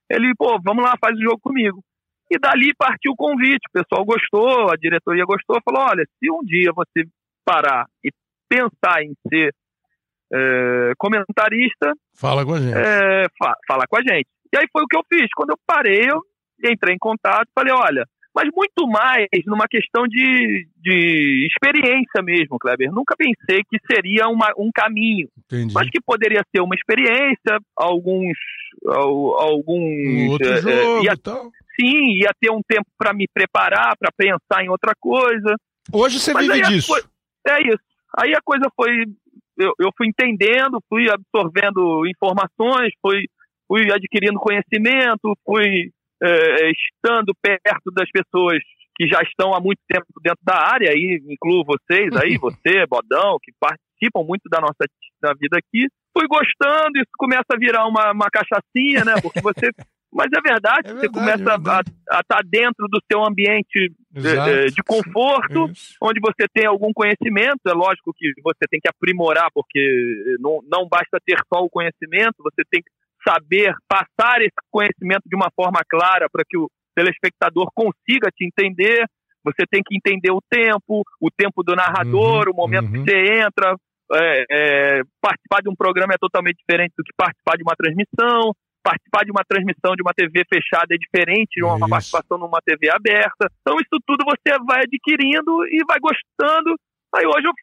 [0.10, 1.84] ele, pô, vamos lá, faz o jogo comigo.
[2.32, 6.44] E dali partiu o convite, o pessoal gostou, a diretoria gostou, falou, olha, se um
[6.44, 7.04] dia você
[7.44, 8.12] parar e
[8.48, 9.54] pensar em ser
[10.32, 11.94] é, comentarista...
[12.16, 12.78] Fala com a gente.
[12.78, 14.28] É, fa fala com a gente.
[14.54, 15.28] E aí foi o que eu fiz.
[15.36, 16.22] Quando eu parei, eu
[16.64, 22.92] entrei em contato, falei, olha, mas muito mais numa questão de, de experiência mesmo, Kleber.
[22.92, 25.74] Nunca pensei que seria uma, um caminho, Entendi.
[25.74, 28.38] mas que poderia ser uma experiência, alguns.
[28.86, 31.14] alguns outro é, jogo ia.
[31.80, 35.56] Sim, ia ter um tempo para me preparar, para pensar em outra coisa.
[35.92, 36.94] Hoje você mas vive disso.
[37.48, 37.80] é isso.
[38.18, 39.06] Aí a coisa foi.
[39.58, 43.26] Eu, eu fui entendendo, fui absorvendo informações, fui,
[43.68, 45.92] fui adquirindo conhecimento, fui
[46.22, 48.60] é, estando perto das pessoas
[48.96, 53.38] que já estão há muito tempo dentro da área, aí incluo vocês aí, você, Bodão,
[53.42, 54.84] que participam muito da nossa
[55.22, 59.16] da vida aqui, fui gostando, isso começa a virar uma, uma cachaçinha, né?
[59.22, 59.72] Porque você.
[60.12, 61.92] Mas é verdade, é verdade você começa é verdade.
[62.10, 65.94] a estar tá dentro do seu ambiente de, de, conforto, isso.
[66.02, 67.62] onde você tem algum conhecimento.
[67.68, 69.80] É lógico que você tem que aprimorar, porque
[70.40, 72.90] não, não basta ter só o conhecimento, você tem que
[73.28, 79.06] saber passar esse conhecimento de uma forma clara para que o telespectador consiga te entender.
[79.44, 83.04] Você tem que entender o tempo, o tempo do narrador, uhum, o momento uhum.
[83.04, 83.76] que você entra.
[84.12, 88.54] É, é, participar de um programa é totalmente diferente do que participar de uma transmissão.
[88.82, 91.90] Participar de uma transmissão de uma TV fechada é diferente de uma isso.
[91.90, 93.52] participação numa TV aberta.
[93.62, 96.76] Então, isso tudo você vai adquirindo e vai gostando.
[97.14, 97.54] Aí hoje eu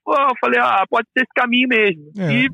[0.40, 2.12] falei, ah, pode ser esse caminho mesmo.
[2.18, 2.32] É.
[2.32, 2.50] E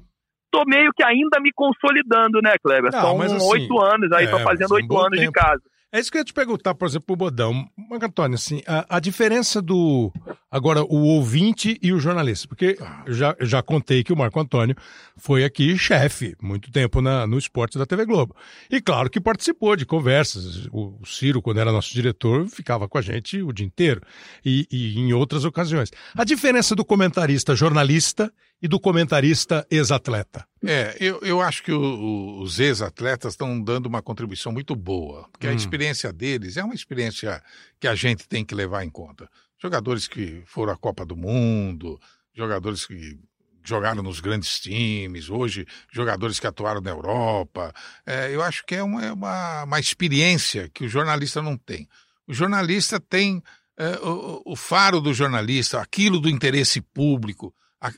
[0.52, 2.92] tô meio que ainda me consolidando, né, Kleber?
[2.92, 5.32] Não, São oito assim, anos aí, é, tô fazendo oito anos tempo.
[5.32, 5.62] de casa.
[5.94, 7.68] É isso que eu ia te perguntar, por exemplo, o Bodão.
[7.76, 10.10] Marco Antônio, assim, a, a, diferença do.
[10.50, 12.48] Agora, o ouvinte e o jornalista.
[12.48, 14.74] Porque eu já, eu já contei que o Marco Antônio
[15.18, 18.34] foi aqui chefe, muito tempo na, no esporte da TV Globo.
[18.70, 20.66] E claro que participou de conversas.
[20.72, 24.00] O, o Ciro, quando era nosso diretor, ficava com a gente o dia inteiro.
[24.42, 25.90] E, e em outras ocasiões.
[26.16, 30.46] A diferença do comentarista jornalista e do comentarista ex-atleta?
[30.64, 35.48] É, eu, eu acho que o, os ex-atletas estão dando uma contribuição muito boa, porque
[35.48, 35.50] hum.
[35.50, 37.42] a experiência deles é uma experiência
[37.80, 39.28] que a gente tem que levar em conta.
[39.60, 42.00] Jogadores que foram à Copa do Mundo,
[42.32, 43.18] jogadores que
[43.64, 47.72] jogaram nos grandes times, hoje jogadores que atuaram na Europa.
[48.06, 51.88] É, eu acho que é uma, é uma, uma experiência que o jornalista não tem.
[52.26, 53.42] O jornalista tem
[53.76, 57.54] é, o, o, faro do jornalista, aquilo do interesse público,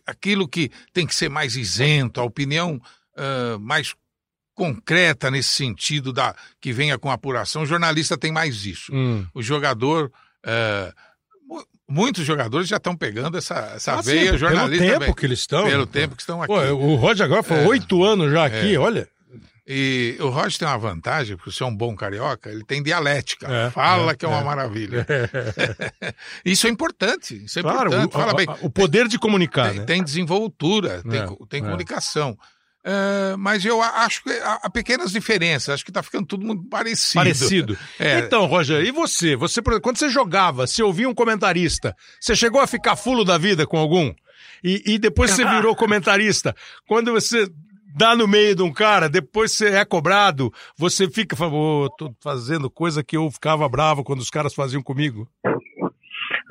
[0.07, 2.81] aquilo que tem que ser mais isento, a opinião
[3.16, 3.94] uh, mais
[4.55, 7.62] concreta nesse sentido da que venha com apuração.
[7.62, 8.94] O jornalista tem mais isso.
[8.94, 9.27] Hum.
[9.35, 10.11] O jogador.
[10.47, 10.92] Uh,
[11.88, 14.85] muitos jogadores já estão pegando essa, essa ah, veia sim, jornalista.
[14.85, 15.64] Pelo tempo que eles estão.
[15.64, 16.53] Pelo tempo que estão aqui.
[16.53, 17.66] Pô, o Roger agora foi é.
[17.66, 18.79] oito é, anos já aqui, é.
[18.79, 19.09] olha.
[19.66, 23.46] E o Roger tem uma vantagem, porque você é um bom carioca, ele tem dialética.
[23.50, 24.44] É, Fala é, que é uma é.
[24.44, 25.07] maravilha.
[26.44, 27.44] isso é importante.
[27.44, 28.14] Isso é claro, importante.
[28.14, 28.46] O, Fala bem.
[28.61, 29.70] O poder de comunicar.
[29.70, 29.85] Tem, né?
[29.87, 31.64] tem desenvoltura, tem, é, tem é.
[31.64, 32.37] comunicação.
[32.85, 37.14] Uh, mas eu acho que há pequenas diferenças, acho que está ficando tudo muito parecido.
[37.14, 37.79] Parecido.
[37.98, 38.18] É.
[38.18, 39.35] Então, Roger, e você?
[39.37, 43.66] Você quando você jogava, você ouvia um comentarista, você chegou a ficar fulo da vida
[43.66, 44.12] com algum?
[44.62, 46.55] E, e depois você virou comentarista.
[46.87, 47.48] Quando você
[47.94, 52.68] dá no meio de um cara, depois você é cobrado, você fica, oh, tô fazendo
[52.68, 55.28] coisa que eu ficava bravo quando os caras faziam comigo.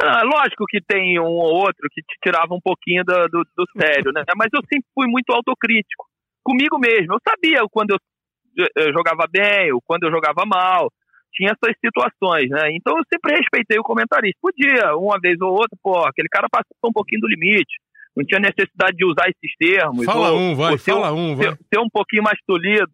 [0.01, 3.65] Ah, lógico que tem um ou outro que te tirava um pouquinho do, do, do
[3.79, 4.23] sério, né?
[4.35, 6.05] Mas eu sempre fui muito autocrítico
[6.43, 7.13] comigo mesmo.
[7.13, 10.91] Eu sabia quando eu, eu jogava bem, ou quando eu jogava mal.
[11.33, 12.69] Tinha essas situações, né?
[12.73, 14.37] Então eu sempre respeitei o comentarista.
[14.41, 17.73] Podia, uma vez ou outra, pô, aquele cara passou um pouquinho do limite
[18.15, 20.05] não tinha necessidade de usar esses termos.
[20.05, 21.47] Fala ou, um, vai, fala um, um, vai.
[21.47, 22.91] Ser, ser, um pouquinho mais tolido.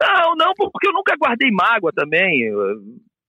[0.00, 2.50] Não, não, porque eu nunca guardei mágoa também.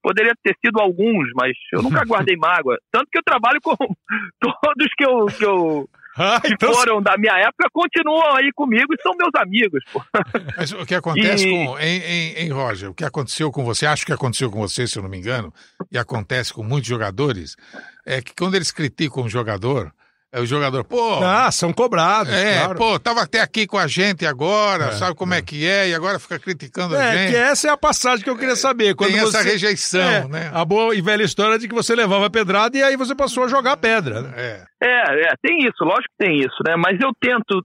[0.01, 2.77] Poderia ter sido alguns, mas eu nunca guardei mágoa.
[2.91, 3.75] Tanto que eu trabalho com
[4.39, 6.73] todos que eu, que eu ah, que então...
[6.73, 9.83] foram da minha época continuam aí comigo e são meus amigos.
[9.91, 10.01] Pô.
[10.55, 11.51] Mas o que acontece e...
[11.51, 11.77] com.
[11.77, 14.97] Em, em, em, Roger, o que aconteceu com você, acho que aconteceu com você, se
[14.97, 15.53] eu não me engano,
[15.91, 17.57] e acontece com muitos jogadores,
[18.05, 19.91] é que quando eles criticam um jogador,
[20.33, 21.23] É o jogador, pô.
[21.23, 22.33] Ah, são cobrados.
[22.33, 22.75] É, claro.
[22.75, 25.41] pô, tava até aqui com a gente agora, É, sabe como é.
[25.41, 27.31] que é, e agora fica criticando a É, gente.
[27.31, 28.95] que essa é a passagem que eu queria saber.
[28.95, 30.51] Quando Tem essa você- rejeição, É, né?
[30.53, 33.47] A boa e velha história de que você levava pedrada e aí você passou a
[33.47, 34.21] jogar pedra.
[34.23, 34.33] né?
[34.35, 34.63] É.
[34.83, 36.75] É, é, tem isso, lógico que tem isso, né?
[36.75, 37.63] Mas eu tento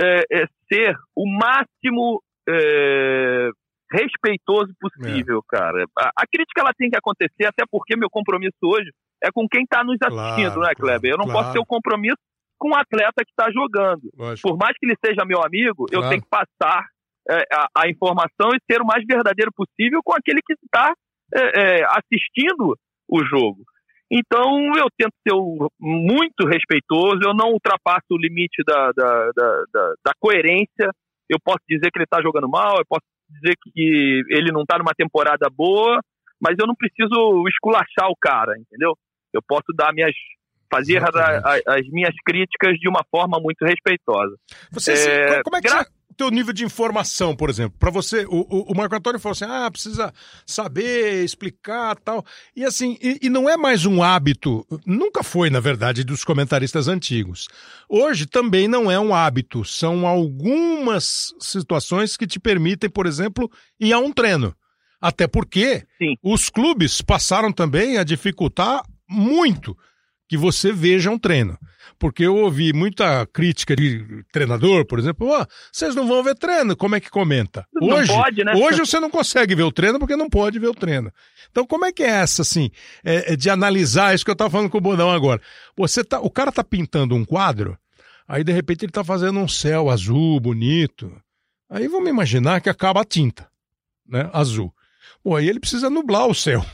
[0.00, 3.48] é, é, ser o máximo é,
[3.90, 5.84] respeitoso possível, cara.
[5.98, 8.90] A, a crítica ela tem que acontecer, até porque meu compromisso hoje
[9.22, 11.12] é com quem está nos assistindo, Claro, né, Kleber?
[11.12, 11.38] Eu não claro.
[11.40, 12.18] posso ter o compromisso
[12.58, 14.10] com o atleta que está jogando.
[14.16, 14.48] Lógico.
[14.48, 16.08] Por mais que ele seja meu amigo, eu Claro.
[16.10, 16.86] tenho que passar
[17.28, 20.92] é, a, a informação e ser o mais verdadeiro possível com aquele que está
[21.34, 22.76] é, é, assistindo
[23.08, 23.62] o jogo.
[24.10, 25.34] Então eu tento ser
[25.80, 30.90] muito respeitoso, eu não ultrapasso o limite da, da, da, da- da coerência.
[31.28, 34.78] Eu posso dizer que ele está jogando mal, eu posso dizer que ele não está
[34.78, 36.00] numa temporada boa,
[36.40, 38.96] mas eu não preciso esculachar o cara, entendeu?
[39.32, 40.14] Eu posso dar minhas
[40.68, 44.34] fazer a- a- as minhas críticas de uma forma muito respeitosa.
[44.72, 45.86] Você, É, co- como é que gra-
[46.16, 47.76] teu nível de informação, por exemplo?
[47.78, 50.12] Para você, o, o, Marco Antônio falou assim: ah, precisa
[50.46, 52.24] saber, explicar tal.
[52.54, 56.88] E assim, e, e não é mais um hábito, nunca foi, na verdade, dos comentaristas
[56.88, 57.48] antigos.
[57.88, 63.92] Hoje também não é um hábito, são algumas situações que te permitem, por exemplo, ir
[63.92, 64.54] a um treino.
[65.00, 65.84] Até porque
[66.22, 69.76] os clubes passaram também a dificultar muito
[70.28, 71.58] que você veja um treino.
[71.98, 76.76] Porque eu ouvi muita crítica de treinador, por exemplo, "Ó, vocês não vão ver treino,
[76.76, 77.66] como é que comenta?
[77.72, 78.52] Não Hoje, pode, né?
[78.54, 81.10] hoje você não consegue ver o treino porque não pode ver o treino.
[81.50, 82.70] Então, como é que é essa, assim,
[83.04, 85.40] é, é de analisar isso que eu estava falando com o Bonão agora?
[85.76, 87.78] Você tá, o cara tá pintando um quadro,
[88.28, 91.10] aí de repente ele tá fazendo um céu azul, bonito.
[91.70, 93.48] Aí vamos imaginar que acaba a tinta,
[94.06, 94.70] né, azul.
[95.22, 96.64] Pô, aí ele precisa nublar o céu.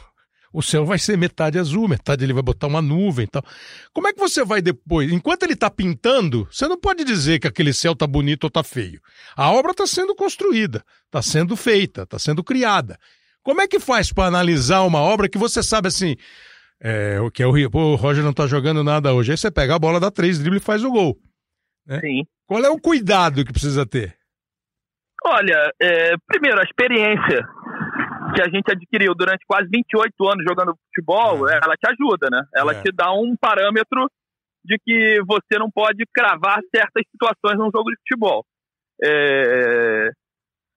[0.53, 3.43] O céu vai ser metade azul, metade ele vai botar uma nuvem e tal.
[3.93, 5.11] Como é que você vai depois?
[5.11, 8.63] Enquanto ele está pintando, você não pode dizer que aquele céu tá bonito ou tá
[8.63, 9.01] feio.
[9.35, 12.99] A obra está sendo construída, está sendo feita, está sendo criada.
[13.43, 16.17] Como é que faz para analisar uma obra que você sabe assim,
[16.81, 19.33] é, o que é o Rio, pô, o Roger não tá jogando nada hoje.
[19.33, 21.17] Aí você pega a bola, dá três dribles e faz o gol.
[21.87, 22.01] né?
[22.01, 22.25] Sim.
[22.47, 24.15] Qual é o cuidado que precisa ter?
[25.25, 27.47] Olha, é, primeiro, a experiência
[28.35, 32.43] que a gente adquiriu durante quase 28 anos jogando futebol, é, ela te ajuda, né?
[32.55, 32.83] Ela É.
[32.83, 34.09] te dá um parâmetro
[34.65, 38.45] de que você não pode cravar certas situações num jogo de futebol.
[39.03, 40.11] É,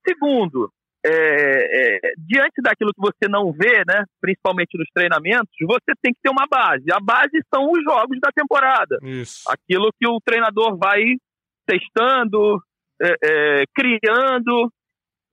[0.08, 0.70] Segundo,
[1.04, 6.20] é, é, diante daquilo que você não vê, né, principalmente nos treinamentos, você tem que
[6.22, 6.86] ter uma base.
[6.92, 8.98] A base são os jogos da temporada.
[9.02, 9.42] Isso.
[9.50, 11.02] Aquilo que o treinador vai
[11.66, 12.60] testando,
[13.02, 14.72] é, criando,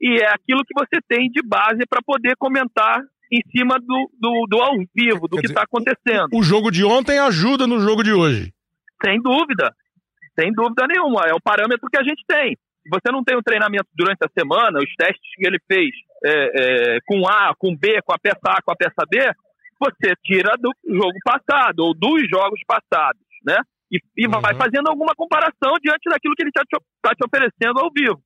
[0.02, 3.00] e é aquilo que você tem de base para poder comentar
[3.32, 6.28] em cima do, do, do ao vivo, do Quer que está acontecendo.
[6.34, 8.52] O jogo de ontem ajuda no jogo de hoje.
[9.02, 9.72] Sem dúvida.
[10.38, 11.22] Sem dúvida nenhuma.
[11.26, 12.56] É o parâmetro que a gente tem.
[12.82, 15.90] Se você não tem o treinamento durante a semana, os testes que ele fez
[16.24, 19.18] é, é, com A, com B, com a peça A, com a peça B,
[19.78, 23.56] você tira do jogo passado ou dos jogos passados, né?
[23.90, 27.78] E, e vai fazendo alguma comparação diante daquilo que ele está te, tá te oferecendo
[27.78, 28.20] ao vivo.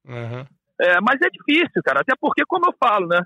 [0.81, 2.01] É, mas é difícil, cara.
[2.01, 3.21] Até porque, como eu falo, né?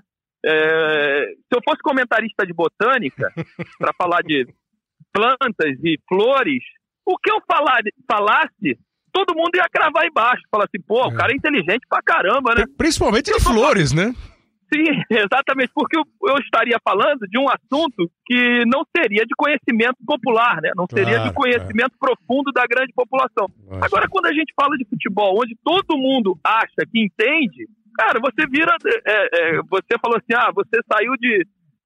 [0.45, 3.31] é, se eu fosse comentarista de botânica,
[3.77, 4.47] para falar de
[5.13, 6.63] plantas e flores,
[7.05, 8.79] o que eu falar, falasse,
[9.11, 10.43] todo mundo ia cravar embaixo.
[10.49, 12.63] Falar assim, pô, o cara é inteligente pra caramba, né?
[12.77, 14.13] Principalmente de flores, né?
[14.73, 19.97] Sim, exatamente, porque eu, eu estaria falando de um assunto que não seria de conhecimento
[20.05, 20.71] popular, né?
[20.75, 23.47] Não seria Claro, de conhecimento profundo da grande população.
[23.81, 28.47] Agora, quando a gente fala de futebol, onde todo mundo acha que entende, cara, você
[28.47, 28.75] vira.
[29.05, 31.45] é, é, você falou assim: ah, você saiu de,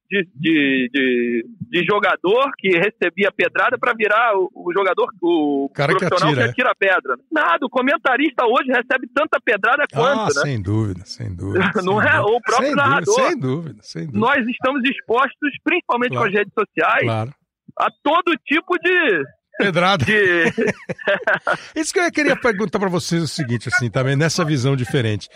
[0.10, 5.94] de, de, de, de jogador que recebia pedrada para virar o, o jogador, o Cara
[5.94, 6.52] que profissional atira, que é.
[6.52, 7.18] atira a pedra.
[7.32, 10.42] Nada, o comentarista hoje recebe tanta pedrada quanto, ah, né?
[10.42, 11.72] sem dúvida, sem dúvida.
[11.84, 12.12] Não sem é?
[12.12, 12.22] dúvida.
[12.24, 13.16] O próprio sem narrador.
[13.16, 14.20] Dúvida, sem dúvida, sem dúvida.
[14.20, 16.24] Nós estamos expostos, principalmente Claro.
[16.24, 17.34] com as redes sociais, Claro.
[17.80, 19.24] a todo tipo de.
[19.58, 20.04] Pedrada.
[20.06, 20.14] de...
[21.76, 25.30] Isso que eu queria perguntar pra vocês é o seguinte, assim, também nessa visão diferente.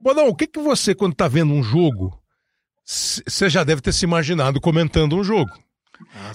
[0.00, 2.18] Bonão, o que que você, quando tá vendo um jogo,
[2.84, 5.50] você já deve ter se imaginado comentando um jogo.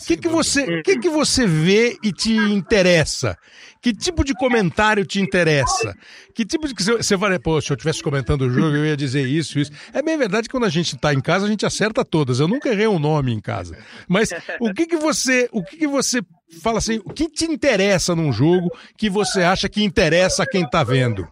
[0.01, 3.37] O que, que, você, que, que você vê e te interessa?
[3.81, 5.93] Que tipo de comentário te interessa?
[6.33, 6.73] Que tipo de.
[6.73, 9.71] Você você vai, pô, se eu estivesse comentando o jogo, eu ia dizer isso, isso.
[9.93, 12.39] É bem verdade que quando a gente tá em casa, a gente acerta todas.
[12.39, 13.77] Eu nunca errei um nome em casa.
[14.07, 15.49] Mas o que, que você.
[15.51, 16.21] O que, que você
[16.61, 17.01] fala assim?
[17.05, 21.27] O que te interessa num jogo que você acha que interessa a quem tá vendo?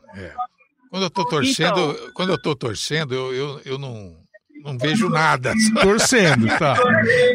[0.89, 4.15] Quando eu tô torcendo, Então- quando eu tô torcendo, eu, eu, eu não
[4.63, 5.53] não vejo nada.
[5.81, 6.75] Torcendo, tá.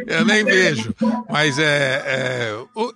[0.06, 0.94] Eu nem vejo.
[1.30, 2.54] Mas é, é,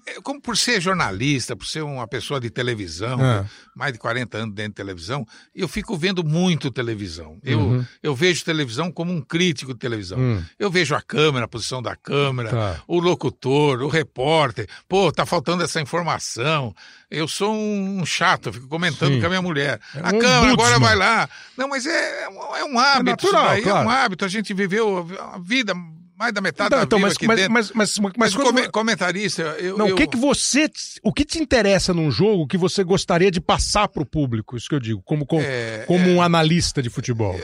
[0.09, 4.39] é, Como por ser jornalista, por ser uma pessoa de televisão, né, mais de 40
[4.39, 7.39] anos dentro de televisão, eu fico vendo muito televisão.
[7.43, 7.85] Eu, Uhum.
[8.03, 10.19] eu vejo televisão como um crítico de televisão.
[10.19, 10.43] Hum.
[10.59, 12.83] Eu vejo a câmera, a posição da câmera, Tá.
[12.87, 14.69] o locutor, o repórter.
[14.89, 16.75] Pô, tá faltando essa informação.
[17.11, 19.21] Eu sou um chato, fico comentando Sim.
[19.21, 19.81] com a minha mulher.
[19.95, 21.29] É a um câmera agora vai lá.
[21.57, 22.29] Não, mas é, é
[22.65, 23.05] um- é hábito.
[23.05, 23.79] natural, isso daí, claro.
[23.79, 24.25] É um hábito.
[24.25, 25.73] A gente viveu a vida,
[26.19, 27.53] mais da metade Então, da então, vida mas, aqui mas, dentro.
[27.53, 29.79] mas, mas, mas, Mas quando- come- comentarista, eu.
[29.79, 30.69] Não, eu- o que que você,
[31.01, 34.57] o que te interessa num jogo que você gostaria de passar pro público?
[34.57, 36.09] Isso que eu digo, como, como, É, como é.
[36.09, 37.39] um analista de futebol.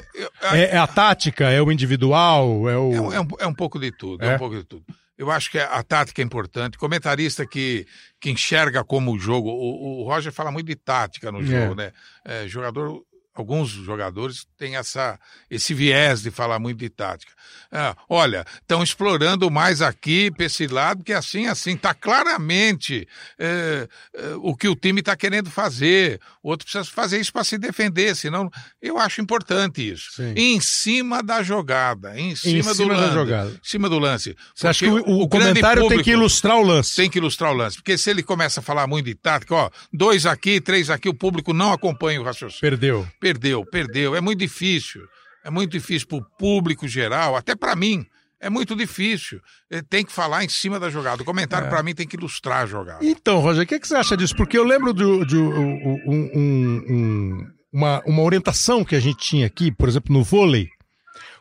[0.51, 2.93] É, é a tática, é o individual, é o...
[2.95, 4.33] É um, é um- é pouco de tudo, é?
[4.33, 4.35] É?
[4.35, 4.85] um pouco de tudo.
[5.23, 6.77] Eu acho que a tática é importante.
[6.77, 7.87] Comentarista que,
[8.21, 9.51] que enxerga como o jogo.
[9.51, 11.45] O, o Roger fala muito de tática no É.
[11.45, 11.93] jogo, né?
[12.25, 15.17] É, jogador, alguns jogadores têm essa,
[15.49, 17.33] esse viés de falar muito de tática.
[17.75, 23.09] Ah, olha, estão explorando mais aqui para esse lado, que assim, assim, está claramente
[23.39, 26.21] é, é, o que o time está querendo fazer.
[26.43, 30.13] O outro precisa fazer isso para se defender, senão eu acho importante isso.
[30.17, 30.35] Sim.
[30.37, 33.15] Em cima da jogada, em cima, cima do da lance.
[33.15, 33.51] jogada.
[33.51, 34.37] Em cima do lance.
[34.55, 36.95] Você acha que o, o grande comentário tem que ilustrar o lance?
[36.95, 37.77] Tem que ilustrar o lance.
[37.77, 41.15] Porque se ele começa a falar muito de tática, ó, dois aqui, três aqui, o
[41.15, 42.61] público não acompanha o raciocínio.
[42.61, 43.09] Perdeu.
[43.19, 44.15] Perdeu, perdeu.
[44.15, 45.09] É muito difícil.
[45.45, 48.05] É muito difícil para o público geral, até para mim.
[48.41, 49.41] É muito difícil.
[49.71, 51.23] Ele tem que falar em cima da jogada.
[51.23, 51.71] O comentário, É.
[51.71, 53.05] para mim, tem que ilustrar a jogada.
[53.05, 54.35] Então, Roger, o que, que você acha disso?
[54.37, 59.19] Porque eu lembro de, de um- um- um- um- uma, uma orientação que a gente
[59.19, 60.69] tinha aqui, por exemplo, no vôlei,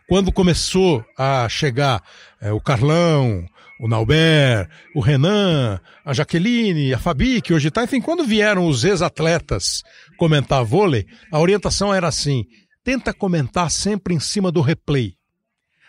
[0.08, 2.04] quando começou a chegar
[2.40, 3.46] é, o Carlão,
[3.80, 8.84] o Nauber, o Renan, a Jaqueline, a Fabi, que hoje está, enfim, quando vieram os
[8.84, 9.82] ex-atletas
[10.18, 12.46] comentar vôlei, a orientação era assim:
[12.84, 15.16] tenta comentar sempre em cima do replay.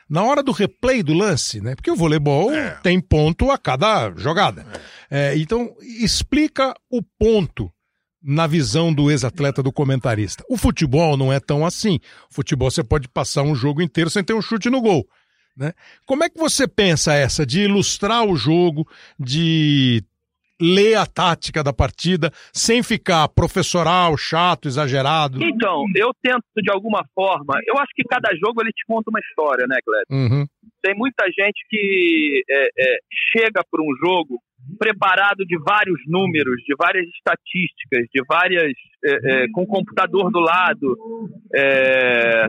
[0.08, 1.74] Na hora do replay do lance, né?
[1.74, 2.50] Porque o voleibol
[2.82, 4.66] tem ponto a cada jogada.
[5.10, 7.72] É, então, explica o ponto
[8.22, 10.44] na visão do ex-atleta, do comentarista.
[10.48, 11.98] O futebol não é tão assim.
[12.30, 15.08] O futebol você pode passar um jogo inteiro sem ter um chute no gol.
[15.56, 15.72] Né?
[16.06, 18.86] Como é que você pensa essa de ilustrar o jogo,
[19.18, 20.04] de
[20.62, 25.42] ler a tática da partida, sem ficar professoral, chato, exagerado?
[25.42, 27.58] Então, eu tento de alguma forma.
[27.66, 30.04] Eu acho que cada jogo ele te conta uma história, né, Gleb?
[30.10, 30.46] Uhum.
[30.80, 32.98] Tem muita gente que é, é,
[33.32, 34.38] chega para um jogo
[34.78, 38.72] preparado de vários números, de várias estatísticas, de várias.
[39.04, 40.96] é, é, com o computador do lado.
[41.54, 42.46] é,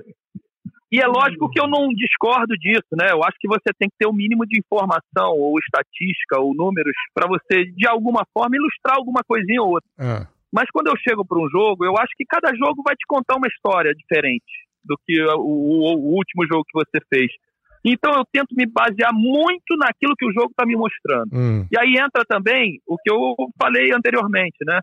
[0.93, 3.07] e é lógico que eu não discordo disso, né?
[3.11, 6.93] Eu acho que você tem que ter o mínimo de informação, ou estatística, ou números,
[7.13, 9.89] para você, de alguma forma, ilustrar alguma coisinha ou outra.
[9.99, 13.05] Ah, Mas quando eu chego para um jogo, eu acho que cada jogo vai te
[13.07, 14.45] contar uma história diferente
[14.85, 17.31] do que o, o- o último jogo que você fez.
[17.85, 21.27] Então eu tento me basear muito naquilo que o jogo está me mostrando.
[21.33, 24.79] hum, E aí entra também o que eu falei anteriormente, né?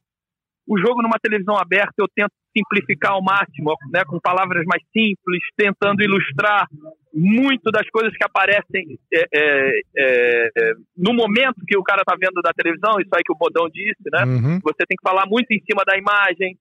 [0.70, 5.42] O jogo numa televisão aberta eu tento simplificar ao máximo, né, com palavras mais simples,
[5.56, 6.68] tentando ilustrar
[7.12, 12.14] muito das coisas que aparecem é, é, é, é, no momento que o cara tá
[12.14, 14.22] vendo da televisão, isso aí que o Bodão disse, né?
[14.24, 14.58] uhum.
[14.62, 16.56] Você tem que falar muito em cima da imagem.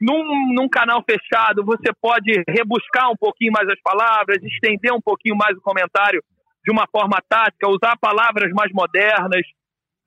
[0.00, 5.36] Num, num canal fechado, você pode rebuscar um pouquinho mais as palavras, estender um pouquinho
[5.36, 6.22] mais o comentário
[6.64, 9.42] de uma forma tática, usar palavras mais modernas.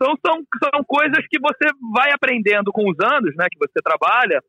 [0.04, 4.42] Então, são, são coisas que você vai aprendendo com os anos, né, que você trabalha,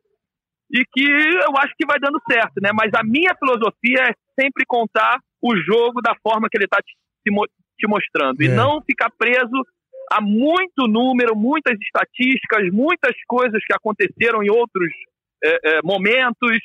[0.69, 2.71] e que eu acho que vai dando certo, né?
[2.73, 6.93] Mas a minha filosofia é sempre contar o jogo da forma que ele está te,
[7.23, 7.47] te mo-
[7.79, 8.49] te mostrando, e É.
[8.49, 9.63] não ficar preso
[10.11, 14.89] a muito número, muitas estatísticas, muitas coisas que aconteceram em outros
[15.43, 16.57] é, é, momentos,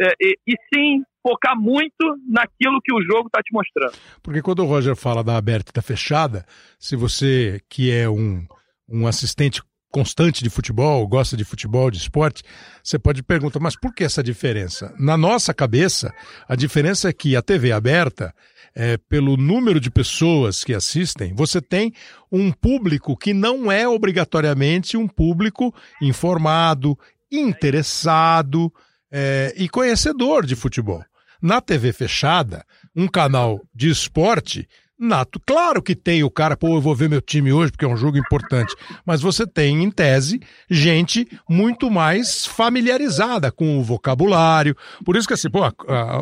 [0.00, 3.94] é, e, e sim focar muito naquilo que o jogo está te mostrando.
[4.22, 6.44] Porque quando o Roger fala da aberta e da fechada,
[6.78, 8.46] se você que é um,
[8.86, 12.42] um assistente constante de futebol, gosta de futebol, de esporte,
[12.82, 14.92] você pode perguntar, mas por que essa diferença?
[14.98, 16.12] Na nossa cabeça,
[16.48, 18.34] a diferença é que a TV aberta,
[18.74, 21.92] é, pelo número de pessoas que assistem, você tem
[22.30, 26.98] um público que não é obrigatoriamente um público informado,
[27.30, 28.72] interessado
[29.12, 31.04] é, e conhecedor de futebol.
[31.44, 32.64] Na TV fechada,
[32.96, 34.66] um canal de esporte,
[34.98, 35.40] nato.
[35.44, 37.96] Claro que tem o cara, pô, eu vou ver meu time hoje porque é um
[37.96, 38.74] jogo importante.
[39.04, 40.40] Mas você tem, em tese,
[40.70, 44.76] gente muito mais familiarizada com o vocabulário.
[45.04, 45.60] Por isso que, assim, pô,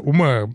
[0.05, 0.49] uma.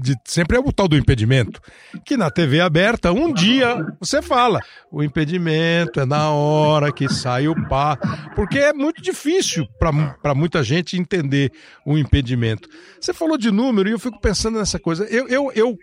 [0.00, 1.60] De, sempre é o tal do impedimento.
[2.04, 4.60] Que na TV aberta, um dia você fala:
[4.90, 7.96] o impedimento é na hora que sai o pá.
[8.34, 11.52] Porque é muito difícil para muita gente entender
[11.84, 12.68] o impedimento.
[13.00, 15.04] Você falou de número e eu fico pensando nessa coisa.
[15.04, 15.78] Eu, eu, eu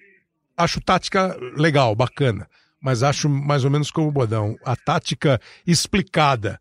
[0.58, 2.48] acho tática legal, bacana,
[2.82, 4.58] mas acho mais ou menos como o Bodão.
[4.64, 6.60] A tática explicada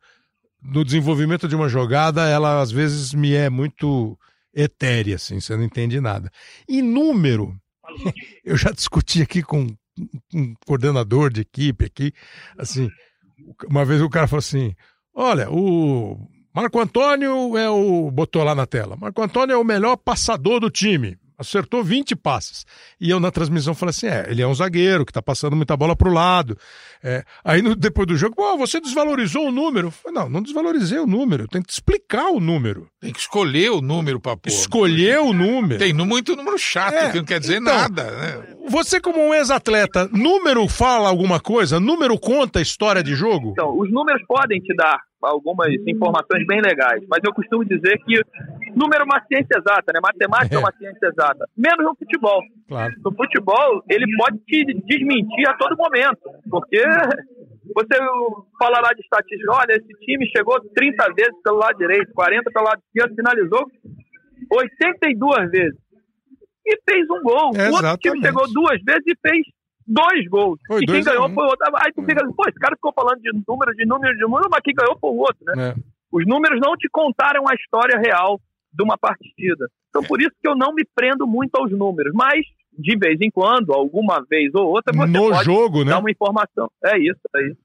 [0.62, 4.18] no desenvolvimento de uma jogada, ela às vezes me é muito
[4.54, 6.30] etérea, assim, você não entende nada.
[6.68, 7.54] E número,
[8.44, 9.66] eu já discuti aqui com
[10.32, 12.12] um coordenador de equipe aqui,
[12.58, 12.90] assim,
[13.68, 14.74] uma vez o cara falou assim,
[15.14, 18.10] olha, o Marco Antônio é o.
[18.10, 18.96] botou lá na tela.
[18.96, 22.64] Marco Antônio é o melhor passador do time acertou 20 passes.
[23.00, 25.76] E eu na transmissão falei assim: é, ele é um zagueiro que tá passando muita
[25.76, 26.56] bola pro lado.
[27.02, 29.88] É, aí no, depois do jogo, pô, você desvalorizou o número.
[29.88, 32.88] Eu falei, não, não desvalorizei o número, tem que explicar o número.
[33.00, 34.48] Tem que escolher o número para pôr.
[34.48, 35.78] Escolher o número.
[35.78, 38.10] Tem muito número chato, é, que não quer dizer então, nada.
[38.10, 38.56] Né?
[38.68, 41.78] Você, como um ex-atleta, número fala alguma coisa?
[41.78, 43.50] Número conta a história de jogo?
[43.50, 48.20] Então, os números podem te dar algumas informações bem legais, mas eu costumo dizer que
[48.74, 50.00] número é uma ciência exata, né?
[50.02, 52.40] Matemática é, é uma ciência exata, menos no futebol.
[52.68, 52.94] Claro.
[53.04, 56.20] No futebol, ele pode te desmentir a todo momento,
[56.50, 56.80] porque
[57.74, 57.96] você
[58.58, 62.64] fala lá de estatística, olha, esse time chegou 30 vezes pelo lado direito, 40 pelo
[62.64, 63.70] lado esquerdo, finalizou
[64.50, 65.84] 82 vezes.
[66.66, 67.50] E fez um gol.
[67.56, 69.44] É, o outro time chegou duas vezes e fez
[69.86, 70.58] dois gols.
[70.66, 71.34] Foi e quem ganhou um.
[71.34, 71.66] foi o outro.
[71.76, 74.48] Aí tu fica assim, pô, esse cara ficou falando de número, de número, de número,
[74.50, 75.68] mas quem ganhou foi o outro, né?
[75.70, 75.74] É.
[76.10, 78.40] Os números não te contaram a história real
[78.74, 79.68] de uma partida.
[79.88, 82.12] Então, por isso que eu não me prendo muito aos números.
[82.12, 82.44] Mas,
[82.76, 85.90] de vez em quando, alguma vez ou outra, você no pode jogo, né?
[85.92, 86.68] dar uma informação.
[86.84, 87.64] É isso, é isso.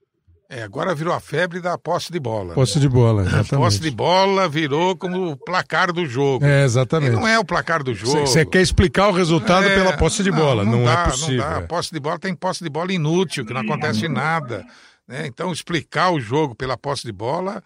[0.52, 2.56] É, agora virou a febre da posse de bola.
[2.56, 3.54] Posse de bola, exatamente.
[3.54, 6.44] A posse de bola virou como o placar do jogo.
[6.44, 7.12] É, exatamente.
[7.12, 8.22] E não é o placar do jogo.
[8.22, 11.02] Você quer explicar o resultado é, pela posse de não, bola, não, não é dá,
[11.02, 11.44] é possível.
[11.44, 11.58] Não dá.
[11.58, 14.66] A posse de bola tem posse de bola inútil, que não acontece nada.
[15.08, 15.28] Né?
[15.28, 17.62] Então, explicar o jogo pela posse de bola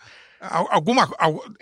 [0.49, 1.07] alguma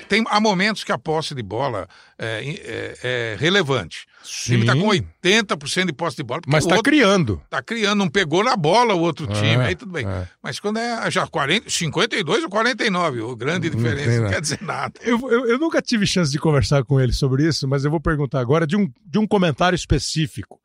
[0.08, 4.08] tem há momentos que a posse de bola é, é, é relevante.
[4.24, 4.56] Sim.
[4.56, 6.42] O time está com 80% de posse de bola.
[6.48, 7.42] Mas está criando.
[7.46, 10.06] Está criando, não pegou na bola o outro é, time, aí tudo bem.
[10.06, 10.28] É.
[10.42, 14.62] Mas quando é já 40, 52 ou 49, o grande não diferença, não, quer dizer
[14.62, 14.94] nada.
[15.02, 18.00] Eu, eu, eu, nunca tive chance de conversar com ele sobre isso, mas eu vou
[18.00, 20.60] perguntar agora de um, de um comentário específico.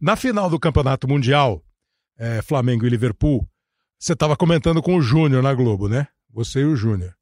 [0.00, 1.62] Na final do Campeonato Mundial,
[2.18, 3.46] é, Flamengo e Liverpool,
[3.98, 6.08] você estava comentando com o Júnior na Globo, né?
[6.32, 7.14] Você e o Júnior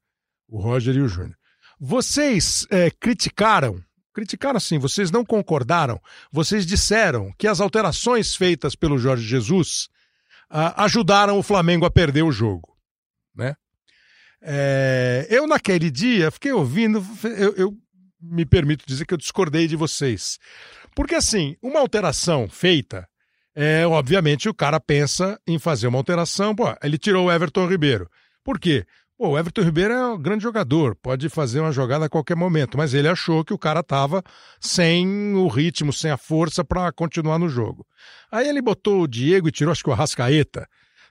[0.51, 1.35] o Roger e o Júnior.
[1.79, 3.81] Vocês é, criticaram,
[4.13, 5.99] criticaram assim, vocês não concordaram,
[6.31, 9.87] vocês disseram que as alterações feitas pelo Jorge Jesus
[10.49, 12.77] ah, ajudaram o Flamengo a perder o jogo,
[13.33, 13.55] né?
[14.43, 17.77] É, eu naquele dia fiquei ouvindo, eu, eu
[18.19, 20.37] me permito dizer que eu discordei de vocês,
[20.95, 23.07] porque assim, uma alteração feita
[23.53, 26.55] é, obviamente o cara pensa em fazer uma alteração.
[26.55, 28.09] Pô, ele tirou o Everton Ribeiro.
[28.43, 28.85] Por quê?
[29.21, 32.75] Pô, o Everton Ribeiro é um grande jogador, pode fazer uma jogada a qualquer momento,
[32.75, 34.23] mas ele achou que o cara tava
[34.59, 37.85] sem o ritmo, sem a força para continuar no jogo.
[38.31, 40.67] Aí ele botou o Diego e tirou, acho que o Arrascaeta.